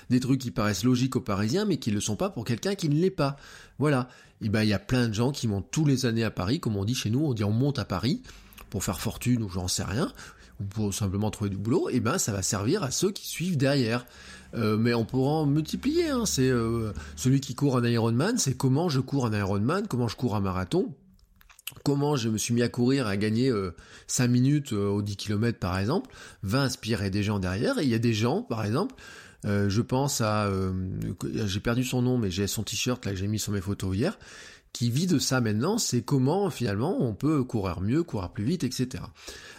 Des 0.08 0.18
trucs 0.18 0.40
qui 0.40 0.50
paraissent 0.50 0.84
logiques 0.84 1.16
aux 1.16 1.20
Parisiens, 1.20 1.66
mais 1.66 1.76
qui 1.76 1.90
ne 1.90 1.96
le 1.96 2.00
sont 2.00 2.16
pas 2.16 2.30
pour 2.30 2.46
quelqu'un 2.46 2.74
qui 2.74 2.88
ne 2.88 2.94
l'est 2.94 3.10
pas. 3.10 3.36
Voilà. 3.78 4.08
Et 4.40 4.46
eh 4.46 4.48
ben 4.48 4.62
il 4.62 4.68
y 4.68 4.72
a 4.72 4.80
plein 4.80 5.08
de 5.08 5.14
gens 5.14 5.30
qui 5.30 5.46
montent 5.46 5.70
tous 5.70 5.84
les 5.84 6.04
années 6.04 6.24
à 6.24 6.30
Paris, 6.30 6.58
comme 6.58 6.76
on 6.76 6.84
dit 6.84 6.96
chez 6.96 7.10
nous, 7.10 7.24
on 7.24 7.32
dit 7.32 7.44
on 7.44 7.52
monte 7.52 7.78
à 7.78 7.84
Paris 7.84 8.22
pour 8.70 8.82
faire 8.82 9.00
fortune 9.00 9.42
ou 9.42 9.48
j'en 9.48 9.68
sais 9.68 9.84
rien, 9.84 10.10
ou 10.62 10.66
pour 10.66 10.94
simplement 10.94 11.30
trouver 11.30 11.50
du 11.50 11.56
boulot. 11.56 11.88
Et 11.90 11.96
eh 11.96 12.00
ben 12.00 12.18
ça 12.18 12.32
va 12.32 12.42
servir 12.42 12.82
à 12.82 12.90
ceux 12.90 13.10
qui 13.10 13.26
suivent 13.26 13.56
derrière. 13.56 14.06
Euh, 14.54 14.76
mais 14.76 14.94
on 14.94 15.04
pourra 15.04 15.32
en 15.32 15.46
multiplier. 15.46 16.10
Hein. 16.10 16.26
C'est 16.26 16.48
euh, 16.48 16.92
celui 17.16 17.40
qui 17.40 17.54
court 17.54 17.78
un 17.78 17.84
Ironman, 17.84 18.38
c'est 18.38 18.56
comment 18.56 18.88
je 18.88 19.00
cours 19.00 19.26
un 19.26 19.36
Ironman, 19.36 19.86
comment 19.88 20.08
je 20.08 20.16
cours 20.16 20.36
un 20.36 20.40
marathon, 20.40 20.94
comment 21.84 22.16
je 22.16 22.28
me 22.28 22.36
suis 22.36 22.52
mis 22.52 22.62
à 22.62 22.68
courir, 22.68 23.06
à 23.06 23.16
gagner 23.16 23.48
euh, 23.48 23.74
5 24.08 24.28
minutes 24.28 24.72
euh, 24.72 24.88
aux 24.88 25.02
10 25.02 25.16
km 25.16 25.58
par 25.58 25.78
exemple, 25.78 26.10
va 26.42 26.62
inspirer 26.62 27.10
des 27.10 27.22
gens 27.22 27.38
derrière. 27.38 27.78
Et 27.78 27.84
il 27.84 27.88
y 27.88 27.94
a 27.94 27.98
des 27.98 28.14
gens, 28.14 28.42
par 28.42 28.64
exemple, 28.64 28.94
je 29.44 29.80
pense 29.80 30.20
à, 30.20 30.48
j'ai 31.46 31.58
perdu 31.58 31.82
son 31.82 32.00
nom, 32.00 32.16
mais 32.16 32.30
j'ai 32.30 32.46
son 32.46 32.62
t-shirt 32.62 33.04
là 33.04 33.10
que 33.10 33.18
j'ai 33.18 33.26
mis 33.26 33.40
sur 33.40 33.50
mes 33.50 33.60
photos 33.60 33.96
hier, 33.96 34.16
qui 34.72 34.90
vit 34.90 35.06
de 35.06 35.18
ça 35.18 35.40
maintenant, 35.40 35.76
c'est 35.76 36.02
comment 36.02 36.48
finalement 36.48 36.96
on 37.00 37.14
peut 37.14 37.44
courir 37.44 37.80
mieux, 37.80 38.02
courir 38.02 38.30
plus 38.30 38.44
vite, 38.44 38.64
etc. 38.64 39.04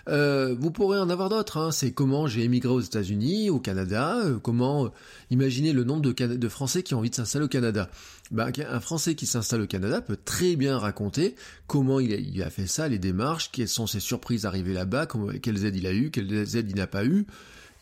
Euh, 0.09 0.55
vous 0.59 0.71
pourrez 0.71 0.99
en 0.99 1.09
avoir 1.09 1.29
d'autres, 1.29 1.57
hein. 1.57 1.71
c'est 1.71 1.91
comment 1.91 2.25
j'ai 2.27 2.43
émigré 2.43 2.73
aux 2.73 2.81
États-Unis, 2.81 3.49
au 3.49 3.59
Canada, 3.59 4.17
euh, 4.25 4.39
comment 4.39 4.85
euh, 4.85 4.89
imaginer 5.29 5.71
le 5.71 5.83
nombre 5.83 6.01
de, 6.01 6.47
Français 6.49 6.83
qui 6.83 6.95
ont 6.95 6.99
envie 6.99 7.11
de 7.11 7.15
s'installer 7.15 7.45
au 7.45 7.49
Canada. 7.49 7.89
Bah, 8.31 8.47
un 8.67 8.79
Français 8.79 9.15
qui 9.15 9.27
s'installe 9.27 9.61
au 9.61 9.67
Canada 9.67 10.01
peut 10.01 10.17
très 10.17 10.55
bien 10.55 10.77
raconter 10.77 11.35
comment 11.67 11.99
il 11.99 12.11
a, 12.13 12.17
il 12.17 12.41
a, 12.41 12.49
fait 12.49 12.67
ça, 12.67 12.87
les 12.87 12.99
démarches, 12.99 13.51
quelles 13.51 13.67
sont 13.67 13.87
ses 13.87 13.99
surprises 13.99 14.41
d'arriver 14.41 14.73
là-bas, 14.73 15.07
quelles 15.41 15.65
aides 15.65 15.75
il 15.75 15.85
a 15.85 15.93
eu, 15.93 16.09
quelles 16.09 16.57
aides 16.57 16.69
il 16.69 16.75
n'a 16.75 16.87
pas 16.87 17.05
eu, 17.05 17.27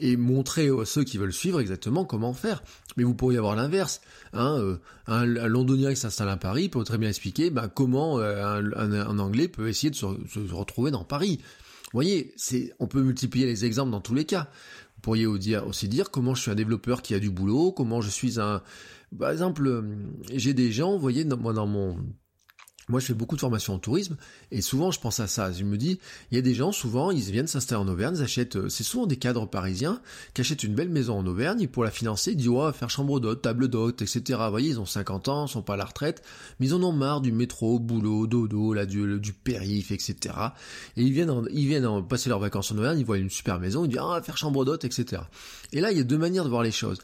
et 0.01 0.17
montrer 0.17 0.69
à 0.69 0.85
ceux 0.85 1.03
qui 1.03 1.17
veulent 1.17 1.33
suivre 1.33 1.61
exactement 1.61 2.03
comment 2.05 2.33
faire. 2.33 2.63
Mais 2.97 3.03
vous 3.03 3.13
pourriez 3.13 3.37
avoir 3.37 3.55
l'inverse. 3.55 4.01
Hein, 4.33 4.57
euh, 4.59 4.77
un, 5.07 5.25
londonien 5.25 5.91
qui 5.91 5.99
s'installe 5.99 6.29
à 6.29 6.37
Paris 6.37 6.69
peut 6.69 6.83
très 6.83 6.97
bien 6.97 7.09
expliquer 7.09 7.49
bah, 7.49 7.69
comment 7.73 8.19
euh, 8.19 8.61
un, 8.75 9.19
anglais 9.19 9.47
peut 9.47 9.69
essayer 9.69 9.91
de 9.91 9.95
se, 9.95 10.05
retrouver 10.53 10.91
dans 10.91 11.03
Paris. 11.03 11.39
Vous 11.41 11.97
voyez, 11.97 12.33
c'est, 12.35 12.73
on 12.79 12.87
peut 12.87 13.01
multiplier 13.01 13.45
les 13.45 13.65
exemples 13.65 13.91
dans 13.91 14.01
tous 14.01 14.15
les 14.15 14.25
cas. 14.25 14.49
Vous 14.95 15.01
pourriez 15.01 15.25
aussi 15.25 15.87
dire 15.87 16.11
comment 16.11 16.35
je 16.35 16.41
suis 16.41 16.51
un 16.51 16.55
développeur 16.55 17.01
qui 17.01 17.13
a 17.13 17.19
du 17.19 17.29
boulot, 17.29 17.71
comment 17.71 18.01
je 18.01 18.09
suis 18.09 18.39
un... 18.39 18.61
Par 19.17 19.29
exemple, 19.29 19.67
euh, 19.67 19.81
j'ai 20.33 20.53
des 20.53 20.71
gens, 20.71 20.93
vous 20.93 20.99
voyez, 20.99 21.25
moi 21.25 21.53
dans 21.53 21.67
mon 21.67 21.97
moi, 22.91 22.99
je 22.99 23.05
fais 23.05 23.13
beaucoup 23.13 23.35
de 23.35 23.41
formations 23.41 23.73
en 23.73 23.79
tourisme 23.79 24.17
et 24.51 24.61
souvent, 24.61 24.91
je 24.91 24.99
pense 24.99 25.19
à 25.19 25.27
ça. 25.27 25.51
Je 25.51 25.63
me 25.63 25.77
dis, 25.77 25.97
il 26.31 26.35
y 26.35 26.37
a 26.37 26.41
des 26.41 26.53
gens, 26.53 26.71
souvent, 26.71 27.09
ils 27.09 27.21
viennent 27.21 27.47
s'installer 27.47 27.81
en 27.81 27.87
Auvergne, 27.87 28.15
ils 28.17 28.21
achètent, 28.21 28.57
euh, 28.57 28.69
c'est 28.69 28.83
souvent 28.83 29.07
des 29.07 29.15
cadres 29.15 29.45
parisiens 29.47 30.01
qui 30.33 30.41
achètent 30.41 30.63
une 30.63 30.75
belle 30.75 30.89
maison 30.89 31.17
en 31.17 31.25
Auvergne 31.25 31.61
et 31.61 31.67
pour 31.67 31.83
la 31.83 31.91
financer, 31.91 32.31
ils 32.31 32.37
disent, 32.37 32.49
ouais, 32.49 32.73
faire 32.73 32.89
chambre 32.89 33.19
d'hôte, 33.19 33.41
table 33.41 33.69
d'hôte, 33.69 34.01
etc. 34.01 34.39
Vous 34.43 34.49
voyez, 34.51 34.69
ils 34.69 34.79
ont 34.79 34.85
50 34.85 35.29
ans, 35.29 35.45
ils 35.47 35.49
sont 35.49 35.61
pas 35.61 35.75
à 35.75 35.77
la 35.77 35.85
retraite, 35.85 36.21
mais 36.59 36.67
ils 36.67 36.73
en 36.73 36.83
ont 36.83 36.91
marre 36.91 37.21
du 37.21 37.31
métro, 37.31 37.79
boulot, 37.79 38.27
dodo, 38.27 38.73
là, 38.73 38.85
du, 38.85 39.19
du 39.19 39.33
périph, 39.33 39.91
etc. 39.91 40.35
Et 40.97 41.03
ils 41.03 41.13
viennent, 41.13 41.31
ils 41.51 41.67
viennent 41.67 41.85
en 41.85 42.03
passer 42.03 42.29
leurs 42.29 42.39
vacances 42.39 42.71
en 42.71 42.77
Auvergne, 42.77 42.99
ils 42.99 43.05
voient 43.05 43.17
une 43.17 43.29
super 43.29 43.59
maison, 43.59 43.85
ils 43.85 43.89
disent, 43.89 44.01
ah, 44.01 44.21
faire 44.21 44.37
chambre 44.37 44.65
d'hôte, 44.65 44.83
etc. 44.83 45.23
Et 45.71 45.79
là, 45.79 45.91
il 45.91 45.97
y 45.97 46.01
a 46.01 46.03
deux 46.03 46.17
manières 46.17 46.43
de 46.43 46.49
voir 46.49 46.63
les 46.63 46.71
choses. 46.71 46.99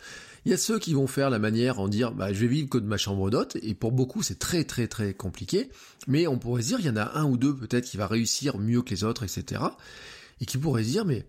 Il 0.47 0.51
y 0.51 0.53
a 0.53 0.57
ceux 0.57 0.79
qui 0.79 0.93
vont 0.93 1.07
faire 1.07 1.29
la 1.29 1.39
manière 1.39 1.81
en 1.81 1.89
dire 1.89 2.13
bah, 2.13 2.31
je 2.31 2.39
vais 2.39 2.47
vivre 2.47 2.69
que 2.69 2.77
de 2.77 2.85
ma 2.85 2.95
chambre 2.95 3.29
d'hôte 3.29 3.57
et 3.63 3.73
pour 3.73 3.91
beaucoup 3.91 4.23
c'est 4.23 4.39
très 4.39 4.63
très 4.63 4.87
très 4.87 5.13
compliqué. 5.13 5.69
Mais 6.07 6.25
on 6.25 6.39
pourrait 6.39 6.61
se 6.61 6.67
dire 6.69 6.79
il 6.79 6.85
y 6.85 6.89
en 6.89 6.95
a 6.95 7.19
un 7.19 7.25
ou 7.25 7.35
deux 7.35 7.53
peut-être 7.53 7.83
qui 7.83 7.97
va 7.97 8.07
réussir 8.07 8.57
mieux 8.57 8.81
que 8.81 8.91
les 8.91 9.03
autres 9.03 9.23
etc 9.23 9.61
et 10.39 10.45
qui 10.45 10.57
pourrait 10.57 10.85
se 10.85 10.87
dire 10.87 11.03
mais 11.03 11.27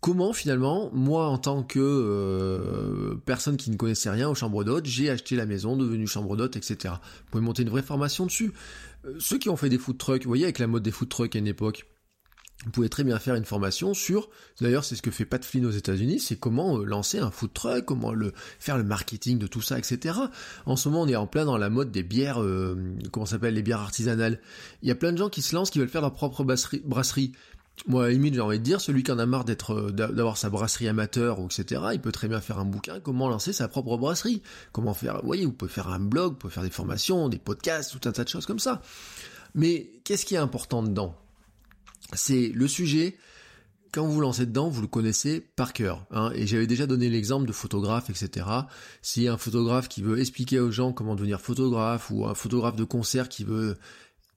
comment 0.00 0.32
finalement 0.32 0.88
moi 0.94 1.26
en 1.26 1.36
tant 1.36 1.62
que 1.62 1.78
euh, 1.78 3.14
personne 3.26 3.58
qui 3.58 3.70
ne 3.70 3.76
connaissait 3.76 4.08
rien 4.08 4.30
aux 4.30 4.34
chambres 4.34 4.64
d'hôtes 4.64 4.86
j'ai 4.86 5.10
acheté 5.10 5.36
la 5.36 5.44
maison 5.44 5.76
devenue 5.76 6.06
chambre 6.06 6.34
d'hôte 6.34 6.56
etc 6.56 6.94
vous 6.94 7.30
pouvez 7.30 7.44
monter 7.44 7.60
une 7.60 7.68
vraie 7.68 7.82
formation 7.82 8.24
dessus. 8.24 8.54
Euh, 9.04 9.16
ceux 9.18 9.36
qui 9.36 9.50
ont 9.50 9.56
fait 9.56 9.68
des 9.68 9.76
food 9.76 9.98
trucks 9.98 10.22
vous 10.22 10.30
voyez 10.30 10.44
avec 10.44 10.60
la 10.60 10.66
mode 10.66 10.82
des 10.82 10.92
food 10.92 11.10
trucks 11.10 11.36
à 11.36 11.38
une 11.38 11.46
époque 11.46 11.84
vous 12.64 12.70
pouvez 12.70 12.88
très 12.88 13.04
bien 13.04 13.18
faire 13.18 13.34
une 13.34 13.44
formation 13.44 13.92
sur, 13.92 14.30
d'ailleurs 14.60 14.84
c'est 14.84 14.96
ce 14.96 15.02
que 15.02 15.10
fait 15.10 15.26
Pat 15.26 15.44
Flynn 15.44 15.66
aux 15.66 15.70
États-Unis, 15.70 16.20
c'est 16.20 16.36
comment 16.36 16.78
euh, 16.78 16.84
lancer 16.84 17.18
un 17.18 17.30
food 17.30 17.52
truck, 17.52 17.84
comment 17.84 18.12
le 18.12 18.32
faire 18.58 18.78
le 18.78 18.84
marketing 18.84 19.38
de 19.38 19.46
tout 19.46 19.60
ça, 19.60 19.78
etc. 19.78 20.18
En 20.64 20.76
ce 20.76 20.88
moment 20.88 21.02
on 21.02 21.08
est 21.08 21.16
en 21.16 21.26
plein 21.26 21.44
dans 21.44 21.58
la 21.58 21.68
mode 21.68 21.90
des 21.90 22.02
bières, 22.02 22.42
euh, 22.42 22.96
comment 23.12 23.26
s'appelle, 23.26 23.54
les 23.54 23.62
bières 23.62 23.80
artisanales. 23.80 24.40
Il 24.82 24.88
y 24.88 24.92
a 24.92 24.94
plein 24.94 25.12
de 25.12 25.18
gens 25.18 25.28
qui 25.28 25.42
se 25.42 25.54
lancent, 25.54 25.70
qui 25.70 25.78
veulent 25.78 25.88
faire 25.88 26.00
leur 26.00 26.14
propre 26.14 26.44
brasserie. 26.44 27.32
Moi, 27.88 28.06
à 28.06 28.08
limite, 28.08 28.34
j'ai 28.34 28.40
envie 28.40 28.60
de 28.60 28.64
dire, 28.64 28.80
celui 28.80 29.02
qui 29.02 29.10
en 29.10 29.18
a 29.18 29.26
marre 29.26 29.44
d'être, 29.44 29.74
euh, 29.74 29.90
d'avoir 29.90 30.36
sa 30.36 30.48
brasserie 30.48 30.88
amateur 30.88 31.40
etc., 31.40 31.82
il 31.92 32.00
peut 32.00 32.12
très 32.12 32.28
bien 32.28 32.40
faire 32.40 32.58
un 32.58 32.64
bouquin, 32.64 33.00
comment 33.00 33.28
lancer 33.28 33.52
sa 33.52 33.68
propre 33.68 33.96
brasserie. 33.96 34.42
Comment 34.72 34.94
faire, 34.94 35.20
vous 35.20 35.26
voyez, 35.26 35.44
vous 35.44 35.52
pouvez 35.52 35.70
faire 35.70 35.88
un 35.88 35.98
blog, 35.98 36.32
vous 36.32 36.38
pouvez 36.38 36.52
faire 36.52 36.62
des 36.62 36.70
formations, 36.70 37.28
des 37.28 37.38
podcasts, 37.38 37.90
tout 37.90 38.08
un 38.08 38.12
tas 38.12 38.24
de 38.24 38.28
choses 38.28 38.46
comme 38.46 38.60
ça. 38.60 38.80
Mais 39.54 39.90
qu'est-ce 40.04 40.24
qui 40.24 40.36
est 40.36 40.38
important 40.38 40.82
dedans? 40.82 41.16
C'est 42.12 42.48
le 42.48 42.68
sujet, 42.68 43.16
quand 43.92 44.06
vous 44.06 44.20
lancez 44.20 44.46
dedans, 44.46 44.68
vous 44.68 44.82
le 44.82 44.88
connaissez 44.88 45.40
par 45.40 45.72
cœur. 45.72 46.04
Hein, 46.10 46.32
et 46.34 46.46
j'avais 46.46 46.66
déjà 46.66 46.86
donné 46.86 47.08
l'exemple 47.08 47.46
de 47.46 47.52
photographe, 47.52 48.10
etc. 48.10 48.46
Si 49.02 49.28
un 49.28 49.36
photographe 49.36 49.88
qui 49.88 50.02
veut 50.02 50.18
expliquer 50.18 50.60
aux 50.60 50.70
gens 50.70 50.92
comment 50.92 51.14
devenir 51.14 51.40
photographe, 51.40 52.10
ou 52.10 52.26
un 52.26 52.34
photographe 52.34 52.76
de 52.76 52.84
concert 52.84 53.28
qui 53.28 53.44
veut 53.44 53.76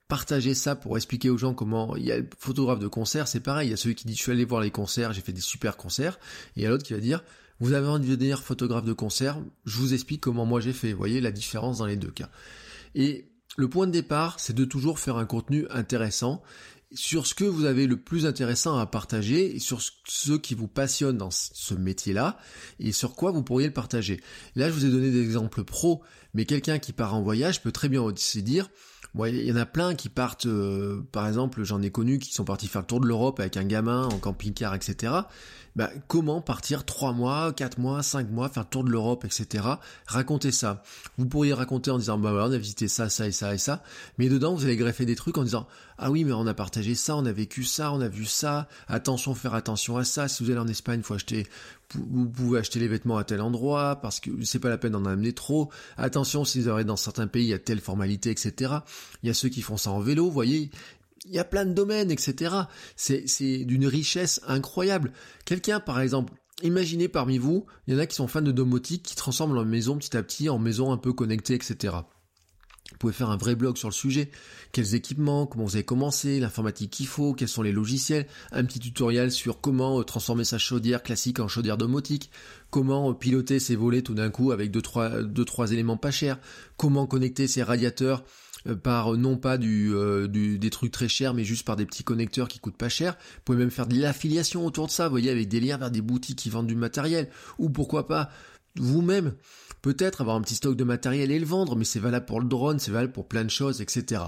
partager 0.07 0.53
ça 0.53 0.75
pour 0.75 0.95
expliquer 0.95 1.29
aux 1.29 1.37
gens 1.37 1.53
comment 1.53 1.95
il 1.97 2.05
y 2.05 2.11
a 2.11 2.19
le 2.19 2.29
photographe 2.37 2.79
de 2.79 2.87
concert, 2.87 3.27
c'est 3.27 3.41
pareil, 3.41 3.67
il 3.67 3.71
y 3.71 3.73
a 3.73 3.77
celui 3.77 3.95
qui 3.95 4.07
dit 4.07 4.15
je 4.15 4.21
suis 4.21 4.31
allé 4.31 4.45
voir 4.45 4.61
les 4.61 4.71
concerts, 4.71 5.11
j'ai 5.11 5.21
fait 5.21 5.33
des 5.33 5.41
super 5.41 5.75
concerts, 5.75 6.17
et 6.55 6.61
il 6.61 6.63
y 6.63 6.65
a 6.65 6.69
l'autre 6.69 6.85
qui 6.85 6.93
va 6.93 6.99
dire 6.99 7.23
vous 7.59 7.73
avez 7.73 7.87
envie 7.87 8.07
de 8.07 8.15
devenir 8.15 8.43
photographe 8.43 8.85
de 8.85 8.93
concert, 8.93 9.39
je 9.65 9.77
vous 9.77 9.93
explique 9.93 10.21
comment 10.21 10.45
moi 10.45 10.59
j'ai 10.59 10.73
fait. 10.73 10.91
Vous 10.91 10.97
voyez 10.97 11.21
la 11.21 11.31
différence 11.31 11.79
dans 11.79 11.87
les 11.87 11.95
deux 11.95 12.11
cas. 12.11 12.29
Et 12.93 13.25
le 13.57 13.67
point 13.67 13.87
de 13.87 13.91
départ, 13.91 14.39
c'est 14.39 14.53
de 14.53 14.65
toujours 14.65 14.99
faire 14.99 15.17
un 15.17 15.25
contenu 15.25 15.65
intéressant 15.71 16.43
sur 16.93 17.27
ce 17.27 17.33
que 17.33 17.43
vous 17.43 17.65
avez 17.65 17.85
le 17.85 17.97
plus 17.97 18.25
intéressant 18.25 18.77
à 18.77 18.85
partager 18.85 19.59
sur 19.59 19.81
ce 19.81 20.33
qui 20.33 20.55
vous 20.55 20.67
passionne 20.67 21.17
dans 21.17 21.31
ce 21.31 21.73
métier-là 21.73 22.37
et 22.79 22.91
sur 22.91 23.15
quoi 23.15 23.31
vous 23.31 23.43
pourriez 23.43 23.67
le 23.67 23.73
partager. 23.73 24.21
Là, 24.55 24.69
je 24.69 24.73
vous 24.73 24.85
ai 24.85 24.89
donné 24.89 25.11
des 25.11 25.21
exemples 25.21 25.63
pro, 25.63 26.01
mais 26.33 26.45
quelqu'un 26.45 26.79
qui 26.79 26.93
part 26.93 27.13
en 27.13 27.21
voyage 27.21 27.61
peut 27.61 27.71
très 27.71 27.89
bien 27.89 28.01
aussi 28.01 28.41
dire, 28.41 28.69
il 29.25 29.45
y 29.45 29.51
en 29.51 29.55
a 29.55 29.65
plein 29.65 29.95
qui 29.95 30.09
partent, 30.09 30.45
euh, 30.45 31.01
par 31.11 31.27
exemple, 31.27 31.63
j'en 31.63 31.81
ai 31.81 31.89
connu 31.89 32.19
qui 32.19 32.31
sont 32.33 32.45
partis 32.45 32.67
faire 32.67 32.81
le 32.81 32.87
tour 32.87 32.99
de 32.99 33.07
l'Europe 33.07 33.39
avec 33.39 33.57
un 33.57 33.63
gamin 33.63 34.05
en 34.05 34.19
camping-car, 34.19 34.75
etc. 34.75 35.13
Bah, 35.77 35.91
comment 36.07 36.41
partir 36.41 36.85
3 36.85 37.13
mois, 37.13 37.53
4 37.53 37.77
mois, 37.77 38.01
5 38.01 38.31
mois, 38.31 38.49
faire 38.49 38.67
tour 38.67 38.83
de 38.83 38.89
l'Europe, 38.89 39.25
etc. 39.25 39.63
Racontez 40.07 40.51
ça. 40.51 40.81
Vous 41.19 41.27
pourriez 41.27 41.53
raconter 41.53 41.91
en 41.91 41.99
disant, 41.99 42.17
bah 42.17 42.31
on 42.33 42.51
a 42.51 42.57
visité 42.57 42.87
ça, 42.87 43.09
ça 43.09 43.27
et 43.27 43.31
ça 43.31 43.53
et 43.53 43.59
ça, 43.59 43.83
mais 44.17 44.27
dedans 44.27 44.55
vous 44.55 44.65
allez 44.65 44.75
greffer 44.75 45.05
des 45.05 45.15
trucs 45.15 45.37
en 45.37 45.43
disant, 45.43 45.67
ah 45.99 46.09
oui, 46.09 46.23
mais 46.23 46.31
on 46.31 46.47
a 46.47 46.55
partagé 46.55 46.95
ça, 46.95 47.15
on 47.15 47.25
a 47.27 47.31
vécu 47.31 47.63
ça, 47.63 47.91
on 47.91 48.01
a 48.01 48.07
vu 48.07 48.25
ça, 48.25 48.67
attention, 48.87 49.35
faire 49.35 49.53
attention 49.53 49.97
à 49.97 50.03
ça, 50.03 50.27
si 50.27 50.43
vous 50.43 50.49
allez 50.49 50.59
en 50.59 50.67
Espagne, 50.67 51.03
faut 51.03 51.13
acheter, 51.13 51.45
vous 51.93 52.27
pouvez 52.27 52.59
acheter 52.59 52.79
les 52.79 52.87
vêtements 52.87 53.17
à 53.17 53.23
tel 53.23 53.41
endroit, 53.41 53.99
parce 54.01 54.19
que 54.19 54.31
c'est 54.43 54.59
pas 54.59 54.69
la 54.69 54.79
peine 54.79 54.93
d'en 54.93 55.05
amener 55.05 55.33
trop, 55.33 55.71
attention, 55.95 56.43
si 56.43 56.61
vous 56.61 56.69
allez 56.69 56.85
dans 56.85 56.97
certains 56.97 57.27
pays, 57.27 57.45
il 57.45 57.49
y 57.49 57.53
a 57.53 57.59
telle 57.59 57.81
formalité, 57.81 58.31
etc. 58.31 58.73
Il 59.21 59.27
y 59.27 59.29
a 59.29 59.35
ceux 59.35 59.49
qui 59.49 59.61
font 59.61 59.77
ça 59.77 59.91
en 59.91 59.99
vélo, 59.99 60.25
vous 60.25 60.31
voyez, 60.31 60.71
il 61.27 61.35
y 61.35 61.39
a 61.39 61.43
plein 61.43 61.65
de 61.65 61.73
domaines, 61.73 62.11
etc. 62.11 62.55
C'est, 62.95 63.65
d'une 63.65 63.87
richesse 63.87 64.41
incroyable. 64.47 65.11
Quelqu'un, 65.45 65.79
par 65.79 65.99
exemple, 65.99 66.33
imaginez 66.63 67.07
parmi 67.07 67.37
vous, 67.37 67.65
il 67.87 67.93
y 67.93 67.97
en 67.97 67.99
a 67.99 68.05
qui 68.05 68.15
sont 68.15 68.27
fans 68.27 68.41
de 68.41 68.51
domotique, 68.51 69.03
qui 69.03 69.15
transforment 69.15 69.55
leur 69.55 69.65
maison 69.65 69.97
petit 69.97 70.15
à 70.17 70.23
petit 70.23 70.49
en 70.49 70.59
maison 70.59 70.91
un 70.91 70.97
peu 70.97 71.13
connectée, 71.13 71.53
etc. 71.53 71.95
Vous 72.91 72.97
pouvez 72.99 73.13
faire 73.13 73.29
un 73.29 73.37
vrai 73.37 73.55
blog 73.55 73.77
sur 73.77 73.89
le 73.89 73.93
sujet. 73.93 74.31
Quels 74.71 74.95
équipements, 74.95 75.45
comment 75.45 75.65
vous 75.65 75.75
avez 75.75 75.83
commencé, 75.83 76.39
l'informatique 76.39 76.91
qu'il 76.91 77.07
faut, 77.07 77.33
quels 77.33 77.49
sont 77.49 77.61
les 77.61 77.73
logiciels, 77.73 78.27
un 78.51 78.63
petit 78.63 78.79
tutoriel 78.79 79.31
sur 79.31 79.59
comment 79.59 79.99
euh, 79.99 80.03
transformer 80.03 80.45
sa 80.45 80.57
chaudière 80.57 81.03
classique 81.03 81.39
en 81.39 81.49
chaudière 81.49 81.77
domotique, 81.77 82.31
comment 82.69 83.11
euh, 83.11 83.13
piloter 83.13 83.59
ses 83.59 83.75
volets 83.75 84.03
tout 84.03 84.13
d'un 84.13 84.29
coup 84.29 84.51
avec 84.51 84.71
deux 84.71 84.81
trois, 84.81 85.21
deux, 85.21 85.45
trois 85.45 85.73
éléments 85.73 85.97
pas 85.97 86.11
chers, 86.11 86.39
comment 86.77 87.07
connecter 87.07 87.47
ses 87.47 87.61
radiateurs 87.61 88.23
par 88.81 89.13
euh, 89.13 89.17
non 89.17 89.37
pas 89.37 89.57
euh, 89.57 90.27
du, 90.27 90.59
des 90.59 90.69
trucs 90.69 90.91
très 90.91 91.07
chers, 91.07 91.33
mais 91.33 91.43
juste 91.43 91.65
par 91.65 91.75
des 91.75 91.85
petits 91.85 92.03
connecteurs 92.03 92.47
qui 92.47 92.59
coûtent 92.59 92.77
pas 92.77 92.89
cher. 92.89 93.13
Vous 93.13 93.41
pouvez 93.45 93.57
même 93.57 93.71
faire 93.71 93.87
de 93.87 93.99
l'affiliation 93.99 94.65
autour 94.65 94.87
de 94.87 94.91
ça, 94.91 95.05
vous 95.05 95.11
voyez, 95.11 95.29
avec 95.29 95.47
des 95.47 95.59
liens 95.59 95.77
vers 95.77 95.91
des 95.91 96.01
boutiques 96.01 96.39
qui 96.39 96.49
vendent 96.49 96.67
du 96.67 96.75
matériel, 96.75 97.29
ou 97.57 97.69
pourquoi 97.69 98.07
pas 98.07 98.29
vous-même, 98.75 99.33
peut-être 99.81 100.21
avoir 100.21 100.35
un 100.35 100.41
petit 100.41 100.55
stock 100.55 100.75
de 100.75 100.83
matériel 100.83 101.31
et 101.31 101.39
le 101.39 101.45
vendre, 101.45 101.75
mais 101.75 101.85
c'est 101.85 101.99
valable 101.99 102.25
pour 102.25 102.41
le 102.41 102.47
drone, 102.47 102.79
c'est 102.79 102.91
valable 102.91 103.13
pour 103.13 103.27
plein 103.27 103.43
de 103.43 103.49
choses, 103.49 103.81
etc. 103.81 104.21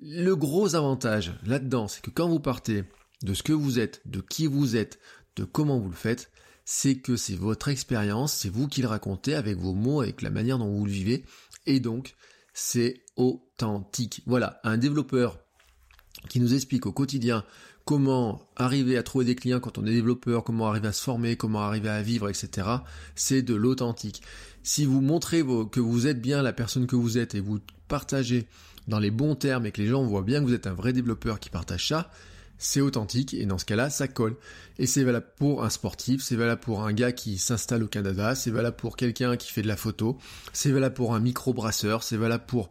Le 0.00 0.34
gros 0.34 0.74
avantage 0.74 1.32
là-dedans, 1.44 1.88
c'est 1.88 2.02
que 2.02 2.10
quand 2.10 2.28
vous 2.28 2.40
partez 2.40 2.84
de 3.22 3.34
ce 3.34 3.42
que 3.42 3.52
vous 3.52 3.78
êtes, 3.78 4.02
de 4.06 4.20
qui 4.20 4.46
vous 4.46 4.76
êtes, 4.76 4.98
de 5.36 5.44
comment 5.44 5.78
vous 5.78 5.88
le 5.88 5.96
faites, 5.96 6.30
c'est 6.64 6.96
que 6.96 7.16
c'est 7.16 7.36
votre 7.36 7.68
expérience, 7.68 8.32
c'est 8.32 8.48
vous 8.48 8.68
qui 8.68 8.82
le 8.82 8.88
racontez 8.88 9.34
avec 9.34 9.58
vos 9.58 9.74
mots, 9.74 10.00
avec 10.00 10.22
la 10.22 10.30
manière 10.30 10.58
dont 10.58 10.70
vous 10.70 10.86
le 10.86 10.90
vivez, 10.90 11.24
et 11.66 11.80
donc 11.80 12.14
c'est 12.54 13.02
authentique. 13.16 14.22
Voilà, 14.26 14.60
un 14.64 14.78
développeur 14.78 15.38
qui 16.28 16.40
nous 16.40 16.54
explique 16.54 16.86
au 16.86 16.92
quotidien 16.92 17.44
comment 17.84 18.48
arriver 18.56 18.96
à 18.96 19.02
trouver 19.02 19.26
des 19.26 19.34
clients 19.34 19.60
quand 19.60 19.76
on 19.76 19.84
est 19.84 19.92
développeur, 19.92 20.42
comment 20.42 20.68
arriver 20.68 20.88
à 20.88 20.92
se 20.92 21.02
former, 21.02 21.36
comment 21.36 21.60
arriver 21.60 21.90
à 21.90 22.00
vivre, 22.00 22.30
etc. 22.30 22.68
C'est 23.14 23.42
de 23.42 23.54
l'authentique. 23.54 24.22
Si 24.62 24.86
vous 24.86 25.02
montrez 25.02 25.42
que 25.70 25.80
vous 25.80 26.06
êtes 26.06 26.22
bien 26.22 26.40
la 26.40 26.54
personne 26.54 26.86
que 26.86 26.96
vous 26.96 27.18
êtes 27.18 27.34
et 27.34 27.40
vous 27.40 27.60
partagez 27.88 28.46
dans 28.88 28.98
les 28.98 29.10
bons 29.10 29.34
termes 29.34 29.66
et 29.66 29.72
que 29.72 29.82
les 29.82 29.88
gens 29.88 30.02
voient 30.04 30.22
bien 30.22 30.40
que 30.40 30.46
vous 30.46 30.54
êtes 30.54 30.66
un 30.66 30.72
vrai 30.72 30.92
développeur 30.92 31.40
qui 31.40 31.50
partage 31.50 31.88
ça, 31.88 32.10
c'est 32.58 32.80
authentique 32.80 33.34
et 33.34 33.46
dans 33.46 33.58
ce 33.58 33.64
cas-là, 33.64 33.90
ça 33.90 34.08
colle. 34.08 34.36
Et 34.78 34.86
c'est 34.86 35.04
valable 35.04 35.26
pour 35.36 35.64
un 35.64 35.70
sportif, 35.70 36.22
c'est 36.22 36.36
valable 36.36 36.60
pour 36.60 36.82
un 36.82 36.92
gars 36.92 37.12
qui 37.12 37.38
s'installe 37.38 37.82
au 37.82 37.88
Canada, 37.88 38.34
c'est 38.34 38.50
valable 38.50 38.76
pour 38.76 38.96
quelqu'un 38.96 39.36
qui 39.36 39.52
fait 39.52 39.62
de 39.62 39.68
la 39.68 39.76
photo, 39.76 40.18
c'est 40.52 40.70
valable 40.70 40.94
pour 40.94 41.14
un 41.14 41.20
micro-brasseur, 41.20 42.02
c'est 42.02 42.16
valable 42.16 42.44
pour 42.46 42.70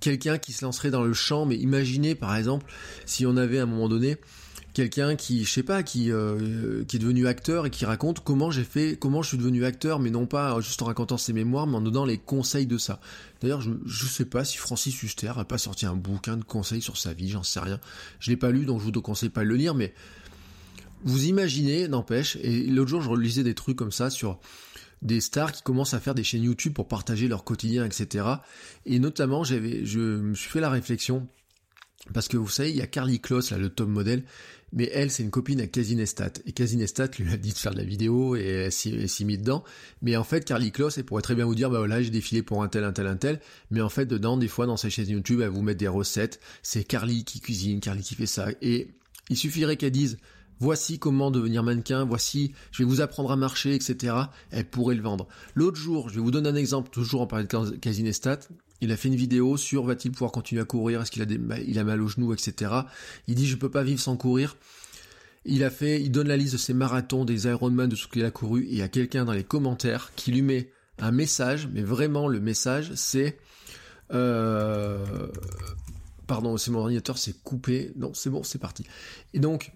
quelqu'un 0.00 0.38
qui 0.38 0.52
se 0.52 0.64
lancerait 0.64 0.90
dans 0.90 1.02
le 1.02 1.12
champ. 1.12 1.46
Mais 1.46 1.56
imaginez 1.56 2.14
par 2.14 2.36
exemple 2.36 2.66
si 3.06 3.26
on 3.26 3.36
avait 3.36 3.58
à 3.58 3.64
un 3.64 3.66
moment 3.66 3.88
donné 3.88 4.16
quelqu'un 4.74 5.16
qui, 5.16 5.44
je 5.44 5.50
sais 5.50 5.62
pas, 5.62 5.82
qui 5.82 6.10
euh, 6.10 6.84
qui 6.84 6.96
est 6.96 6.98
devenu 6.98 7.26
acteur 7.26 7.66
et 7.66 7.70
qui 7.70 7.86
raconte 7.86 8.20
comment 8.20 8.50
j'ai 8.50 8.64
fait, 8.64 8.98
comment 8.98 9.22
je 9.22 9.28
suis 9.28 9.38
devenu 9.38 9.64
acteur, 9.64 10.00
mais 10.00 10.10
non 10.10 10.26
pas 10.26 10.60
juste 10.60 10.82
en 10.82 10.86
racontant 10.86 11.16
ses 11.16 11.32
mémoires, 11.32 11.66
mais 11.66 11.76
en 11.76 11.80
donnant 11.80 12.04
les 12.04 12.18
conseils 12.18 12.66
de 12.66 12.76
ça. 12.76 13.00
D'ailleurs, 13.40 13.62
je 13.62 13.70
je 13.86 14.06
sais 14.06 14.26
pas 14.26 14.44
si 14.44 14.58
Francis 14.58 15.02
Huster 15.02 15.32
a 15.36 15.44
pas 15.44 15.58
sorti 15.58 15.86
un 15.86 15.94
bouquin 15.94 16.36
de 16.36 16.44
conseils 16.44 16.82
sur 16.82 16.98
sa 16.98 17.14
vie, 17.14 17.30
j'en 17.30 17.42
sais 17.42 17.60
rien. 17.60 17.80
Je 18.18 18.30
l'ai 18.30 18.36
pas 18.36 18.50
lu, 18.50 18.66
donc 18.66 18.80
je 18.80 18.84
vous 18.84 18.92
conseille 19.00 19.30
pas 19.30 19.42
de 19.42 19.48
le 19.48 19.56
lire, 19.56 19.74
mais 19.74 19.94
vous 21.04 21.26
imaginez, 21.26 21.86
n'empêche. 21.88 22.36
Et 22.42 22.64
l'autre 22.64 22.90
jour, 22.90 23.00
je 23.00 23.08
relisais 23.08 23.44
des 23.44 23.54
trucs 23.54 23.76
comme 23.76 23.92
ça 23.92 24.10
sur 24.10 24.40
des 25.02 25.20
stars 25.20 25.52
qui 25.52 25.62
commencent 25.62 25.94
à 25.94 26.00
faire 26.00 26.14
des 26.14 26.24
chaînes 26.24 26.42
YouTube 26.42 26.72
pour 26.72 26.88
partager 26.88 27.28
leur 27.28 27.44
quotidien, 27.44 27.84
etc. 27.84 28.26
Et 28.86 28.98
notamment, 28.98 29.44
j'avais, 29.44 29.84
je 29.84 30.00
me 30.00 30.34
suis 30.34 30.50
fait 30.50 30.60
la 30.60 30.70
réflexion 30.70 31.28
parce 32.12 32.28
que 32.28 32.36
vous 32.36 32.48
savez, 32.48 32.70
il 32.70 32.76
y 32.76 32.82
a 32.82 32.86
Carly 32.86 33.20
Kloss, 33.20 33.50
là, 33.50 33.58
le 33.58 33.70
top 33.70 33.88
modèle, 33.88 34.24
mais 34.72 34.90
elle, 34.92 35.10
c'est 35.10 35.22
une 35.22 35.30
copine 35.30 35.60
à 35.60 35.66
Casinestat. 35.68 36.32
Et 36.46 36.52
Casinestat 36.52 37.08
lui 37.18 37.32
a 37.32 37.36
dit 37.36 37.52
de 37.52 37.58
faire 37.58 37.72
de 37.72 37.78
la 37.78 37.84
vidéo 37.84 38.34
et 38.34 38.44
elle 38.44 38.72
s'y 38.72 39.24
mit 39.24 39.38
dedans. 39.38 39.62
Mais 40.02 40.16
en 40.16 40.24
fait, 40.24 40.44
Carly 40.44 40.72
Kloss, 40.72 40.98
elle 40.98 41.04
pourrait 41.04 41.22
très 41.22 41.36
bien 41.36 41.44
vous 41.44 41.54
dire, 41.54 41.70
bah 41.70 41.78
voilà, 41.78 42.02
j'ai 42.02 42.10
défilé 42.10 42.42
pour 42.42 42.62
un 42.62 42.68
tel, 42.68 42.82
un 42.82 42.92
tel, 42.92 43.06
un 43.06 43.16
tel. 43.16 43.40
Mais 43.70 43.80
en 43.80 43.88
fait, 43.88 44.06
dedans, 44.06 44.36
des 44.36 44.48
fois, 44.48 44.66
dans 44.66 44.76
sa 44.76 44.90
chaîne 44.90 45.08
YouTube, 45.08 45.40
elle 45.40 45.50
vous 45.50 45.62
met 45.62 45.76
des 45.76 45.86
recettes. 45.86 46.40
C'est 46.62 46.82
Carly 46.82 47.24
qui 47.24 47.40
cuisine, 47.40 47.78
Carly 47.80 48.02
qui 48.02 48.16
fait 48.16 48.26
ça. 48.26 48.48
Et 48.62 48.88
il 49.30 49.36
suffirait 49.36 49.76
qu'elle 49.76 49.92
dise, 49.92 50.18
voici 50.64 50.98
comment 50.98 51.30
devenir 51.30 51.62
mannequin, 51.62 52.04
voici, 52.04 52.54
je 52.72 52.82
vais 52.82 52.88
vous 52.88 53.02
apprendre 53.02 53.30
à 53.30 53.36
marcher, 53.36 53.74
etc. 53.74 54.16
Elle 54.50 54.64
pourrait 54.64 54.94
le 54.94 55.02
vendre. 55.02 55.28
L'autre 55.54 55.76
jour, 55.76 56.08
je 56.08 56.14
vais 56.14 56.22
vous 56.22 56.30
donner 56.30 56.48
un 56.48 56.54
exemple, 56.54 56.88
toujours 56.90 57.20
en 57.20 57.26
parlant 57.26 57.44
de 57.44 57.76
Casinestat. 57.76 58.40
Il 58.80 58.90
a 58.90 58.96
fait 58.96 59.08
une 59.08 59.14
vidéo 59.14 59.58
sur 59.58 59.84
va-t-il 59.84 60.10
pouvoir 60.10 60.32
continuer 60.32 60.62
à 60.62 60.64
courir, 60.64 61.02
est-ce 61.02 61.10
qu'il 61.10 61.22
a, 61.22 61.26
des, 61.26 61.38
il 61.66 61.78
a 61.78 61.84
mal 61.84 62.00
aux 62.00 62.08
genoux, 62.08 62.32
etc. 62.32 62.72
Il 63.28 63.34
dit 63.34 63.46
je 63.46 63.56
peux 63.56 63.70
pas 63.70 63.82
vivre 63.82 64.00
sans 64.00 64.16
courir. 64.16 64.56
Il 65.44 65.62
a 65.62 65.70
fait, 65.70 66.00
il 66.00 66.10
donne 66.10 66.28
la 66.28 66.38
liste 66.38 66.54
de 66.54 66.58
ses 66.58 66.72
marathons, 66.72 67.26
des 67.26 67.46
Ironman, 67.46 67.86
de 67.86 67.96
ce 67.96 68.08
qu'il 68.08 68.24
a 68.24 68.30
couru, 68.30 68.64
et 68.64 68.72
il 68.72 68.78
y 68.78 68.82
a 68.82 68.88
quelqu'un 68.88 69.26
dans 69.26 69.32
les 69.32 69.44
commentaires 69.44 70.12
qui 70.16 70.32
lui 70.32 70.40
met 70.40 70.70
un 70.98 71.10
message, 71.10 71.68
mais 71.72 71.82
vraiment 71.82 72.26
le 72.26 72.40
message 72.40 72.92
c'est 72.94 73.36
euh, 74.12 75.28
pardon, 76.26 76.56
c'est 76.56 76.70
mon 76.70 76.80
ordinateur, 76.80 77.18
c'est 77.18 77.42
coupé. 77.42 77.92
Non, 77.96 78.14
c'est 78.14 78.30
bon, 78.30 78.42
c'est 78.42 78.58
parti. 78.58 78.86
Et 79.34 79.40
donc, 79.40 79.72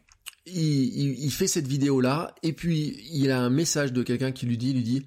il, 0.46 1.30
fait 1.30 1.46
cette 1.46 1.66
vidéo-là, 1.66 2.34
et 2.42 2.52
puis 2.52 2.98
il 3.12 3.30
a 3.30 3.40
un 3.40 3.50
message 3.50 3.92
de 3.92 4.02
quelqu'un 4.02 4.32
qui 4.32 4.46
lui 4.46 4.58
dit, 4.58 4.72
lui 4.72 4.82
dit, 4.82 5.06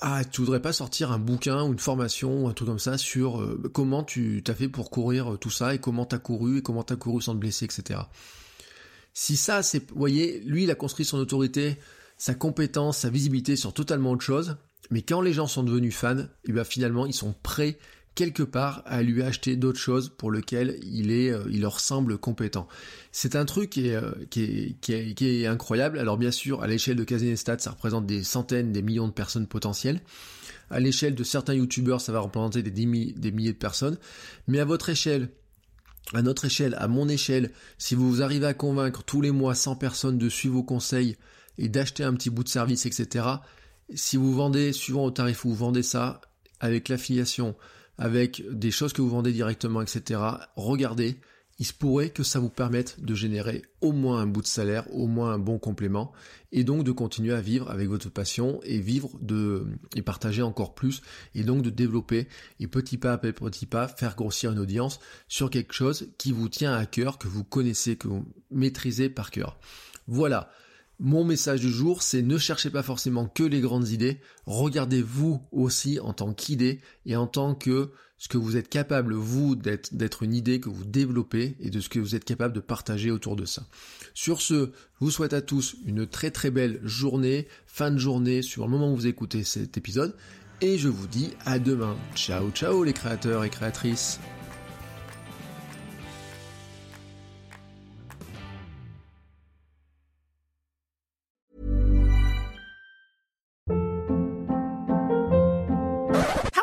ah, 0.00 0.24
tu 0.24 0.42
voudrais 0.42 0.60
pas 0.60 0.72
sortir 0.72 1.10
un 1.10 1.18
bouquin 1.18 1.64
ou 1.64 1.72
une 1.72 1.78
formation 1.78 2.44
ou 2.44 2.48
un 2.48 2.52
truc 2.52 2.68
comme 2.68 2.78
ça 2.78 2.98
sur 2.98 3.40
euh, 3.40 3.70
comment 3.72 4.04
tu 4.04 4.42
t'as 4.44 4.54
fait 4.54 4.68
pour 4.68 4.90
courir 4.90 5.32
euh, 5.32 5.36
tout 5.38 5.50
ça 5.50 5.74
et 5.74 5.78
comment 5.78 6.04
t'as 6.04 6.18
couru 6.18 6.58
et 6.58 6.62
comment 6.62 6.82
t'as 6.82 6.96
couru 6.96 7.22
sans 7.22 7.32
te 7.32 7.38
blesser, 7.38 7.64
etc. 7.64 8.00
Si 9.14 9.38
ça, 9.38 9.62
c'est, 9.62 9.90
vous 9.90 9.98
voyez, 9.98 10.40
lui, 10.40 10.64
il 10.64 10.70
a 10.70 10.74
construit 10.74 11.06
son 11.06 11.16
autorité, 11.16 11.78
sa 12.18 12.34
compétence, 12.34 12.98
sa 12.98 13.10
visibilité 13.10 13.56
sur 13.56 13.72
totalement 13.72 14.10
autre 14.10 14.24
chose. 14.24 14.56
Mais 14.90 15.02
quand 15.02 15.22
les 15.22 15.32
gens 15.32 15.46
sont 15.46 15.62
devenus 15.62 15.96
fans, 15.96 16.18
et 16.18 16.26
eh 16.44 16.52
bien 16.52 16.64
finalement, 16.64 17.06
ils 17.06 17.14
sont 17.14 17.34
prêts 17.42 17.78
quelque 18.16 18.42
part 18.42 18.82
à 18.86 19.02
lui 19.02 19.22
acheter 19.22 19.54
d'autres 19.54 19.78
choses 19.78 20.08
pour 20.08 20.32
lesquelles 20.32 20.80
il 20.82 21.12
est, 21.12 21.30
euh, 21.30 21.44
il 21.50 21.60
leur 21.60 21.78
semble 21.78 22.18
compétent. 22.18 22.66
C'est 23.12 23.36
un 23.36 23.44
truc 23.44 23.70
qui 23.70 23.88
est, 23.88 23.94
euh, 23.94 24.10
qui, 24.30 24.42
est, 24.42 24.80
qui, 24.80 24.92
est, 24.92 25.14
qui 25.14 25.42
est, 25.42 25.46
incroyable. 25.46 26.00
Alors 26.00 26.16
bien 26.16 26.32
sûr, 26.32 26.62
à 26.62 26.66
l'échelle 26.66 26.96
de 26.96 27.04
Casinestat, 27.04 27.58
ça 27.58 27.70
représente 27.70 28.06
des 28.06 28.24
centaines, 28.24 28.72
des 28.72 28.82
millions 28.82 29.06
de 29.06 29.12
personnes 29.12 29.46
potentielles. 29.46 30.00
À 30.70 30.80
l'échelle 30.80 31.14
de 31.14 31.22
certains 31.22 31.54
youtubeurs, 31.54 32.00
ça 32.00 32.10
va 32.10 32.18
représenter 32.18 32.62
des, 32.62 32.70
des 32.70 32.86
milliers 32.86 33.52
de 33.52 33.58
personnes. 33.58 33.98
Mais 34.48 34.58
à 34.58 34.64
votre 34.64 34.88
échelle, 34.88 35.28
à 36.14 36.22
notre 36.22 36.46
échelle, 36.46 36.74
à 36.78 36.88
mon 36.88 37.08
échelle, 37.08 37.52
si 37.78 37.94
vous 37.94 38.22
arrivez 38.22 38.46
à 38.46 38.54
convaincre 38.54 39.04
tous 39.04 39.20
les 39.20 39.30
mois 39.30 39.54
100 39.54 39.76
personnes 39.76 40.18
de 40.18 40.28
suivre 40.28 40.54
vos 40.54 40.62
conseils 40.64 41.16
et 41.58 41.68
d'acheter 41.68 42.02
un 42.02 42.14
petit 42.14 42.30
bout 42.30 42.44
de 42.44 42.48
service, 42.48 42.86
etc., 42.86 43.26
si 43.94 44.16
vous 44.16 44.34
vendez, 44.34 44.72
suivant 44.72 45.04
au 45.04 45.10
tarif 45.10 45.44
où 45.44 45.50
vous 45.50 45.54
vendez 45.54 45.82
ça, 45.82 46.20
avec 46.60 46.88
l'affiliation, 46.88 47.54
avec 47.98 48.42
des 48.50 48.70
choses 48.70 48.92
que 48.92 49.02
vous 49.02 49.10
vendez 49.10 49.32
directement, 49.32 49.82
etc. 49.82 50.20
Regardez, 50.56 51.18
il 51.58 51.64
se 51.64 51.72
pourrait 51.72 52.10
que 52.10 52.22
ça 52.22 52.38
vous 52.38 52.50
permette 52.50 53.02
de 53.02 53.14
générer 53.14 53.62
au 53.80 53.92
moins 53.92 54.20
un 54.20 54.26
bout 54.26 54.42
de 54.42 54.46
salaire, 54.46 54.86
au 54.94 55.06
moins 55.06 55.32
un 55.32 55.38
bon 55.38 55.58
complément, 55.58 56.12
et 56.52 56.64
donc 56.64 56.84
de 56.84 56.92
continuer 56.92 57.32
à 57.32 57.40
vivre 57.40 57.70
avec 57.70 57.88
votre 57.88 58.10
passion 58.10 58.60
et 58.64 58.78
vivre 58.78 59.10
de 59.22 59.66
et 59.94 60.02
partager 60.02 60.42
encore 60.42 60.74
plus, 60.74 61.00
et 61.34 61.44
donc 61.44 61.62
de 61.62 61.70
développer 61.70 62.28
et 62.60 62.66
petit 62.66 62.98
pas 62.98 63.14
après 63.14 63.32
petit 63.32 63.66
pas 63.66 63.88
faire 63.88 64.16
grossir 64.16 64.52
une 64.52 64.58
audience 64.58 65.00
sur 65.28 65.48
quelque 65.48 65.72
chose 65.72 66.08
qui 66.18 66.32
vous 66.32 66.48
tient 66.50 66.74
à 66.74 66.84
cœur, 66.84 67.18
que 67.18 67.28
vous 67.28 67.44
connaissez, 67.44 67.96
que 67.96 68.08
vous 68.08 68.26
maîtrisez 68.50 69.08
par 69.08 69.30
cœur. 69.30 69.58
Voilà. 70.06 70.50
Mon 70.98 71.24
message 71.24 71.60
du 71.60 71.70
jour, 71.70 72.02
c'est 72.02 72.22
ne 72.22 72.38
cherchez 72.38 72.70
pas 72.70 72.82
forcément 72.82 73.26
que 73.26 73.42
les 73.42 73.60
grandes 73.60 73.90
idées, 73.90 74.18
regardez-vous 74.46 75.42
aussi 75.52 76.00
en 76.00 76.14
tant 76.14 76.32
qu'idée 76.32 76.80
et 77.04 77.16
en 77.16 77.26
tant 77.26 77.54
que 77.54 77.90
ce 78.16 78.28
que 78.28 78.38
vous 78.38 78.56
êtes 78.56 78.70
capable, 78.70 79.12
vous, 79.12 79.56
d'être 79.56 80.22
une 80.22 80.32
idée 80.32 80.58
que 80.58 80.70
vous 80.70 80.86
développez 80.86 81.56
et 81.60 81.68
de 81.68 81.80
ce 81.80 81.90
que 81.90 81.98
vous 81.98 82.14
êtes 82.14 82.24
capable 82.24 82.54
de 82.54 82.60
partager 82.60 83.10
autour 83.10 83.36
de 83.36 83.44
ça. 83.44 83.66
Sur 84.14 84.40
ce, 84.40 84.54
je 84.54 85.04
vous 85.04 85.10
souhaite 85.10 85.34
à 85.34 85.42
tous 85.42 85.76
une 85.84 86.06
très 86.06 86.30
très 86.30 86.50
belle 86.50 86.80
journée, 86.82 87.46
fin 87.66 87.90
de 87.90 87.98
journée, 87.98 88.40
sur 88.40 88.64
le 88.64 88.70
moment 88.70 88.90
où 88.90 88.96
vous 88.96 89.06
écoutez 89.06 89.44
cet 89.44 89.76
épisode, 89.76 90.16
et 90.62 90.78
je 90.78 90.88
vous 90.88 91.06
dis 91.06 91.32
à 91.44 91.58
demain. 91.58 91.94
Ciao 92.14 92.50
ciao 92.52 92.84
les 92.84 92.94
créateurs 92.94 93.44
et 93.44 93.50
créatrices 93.50 94.18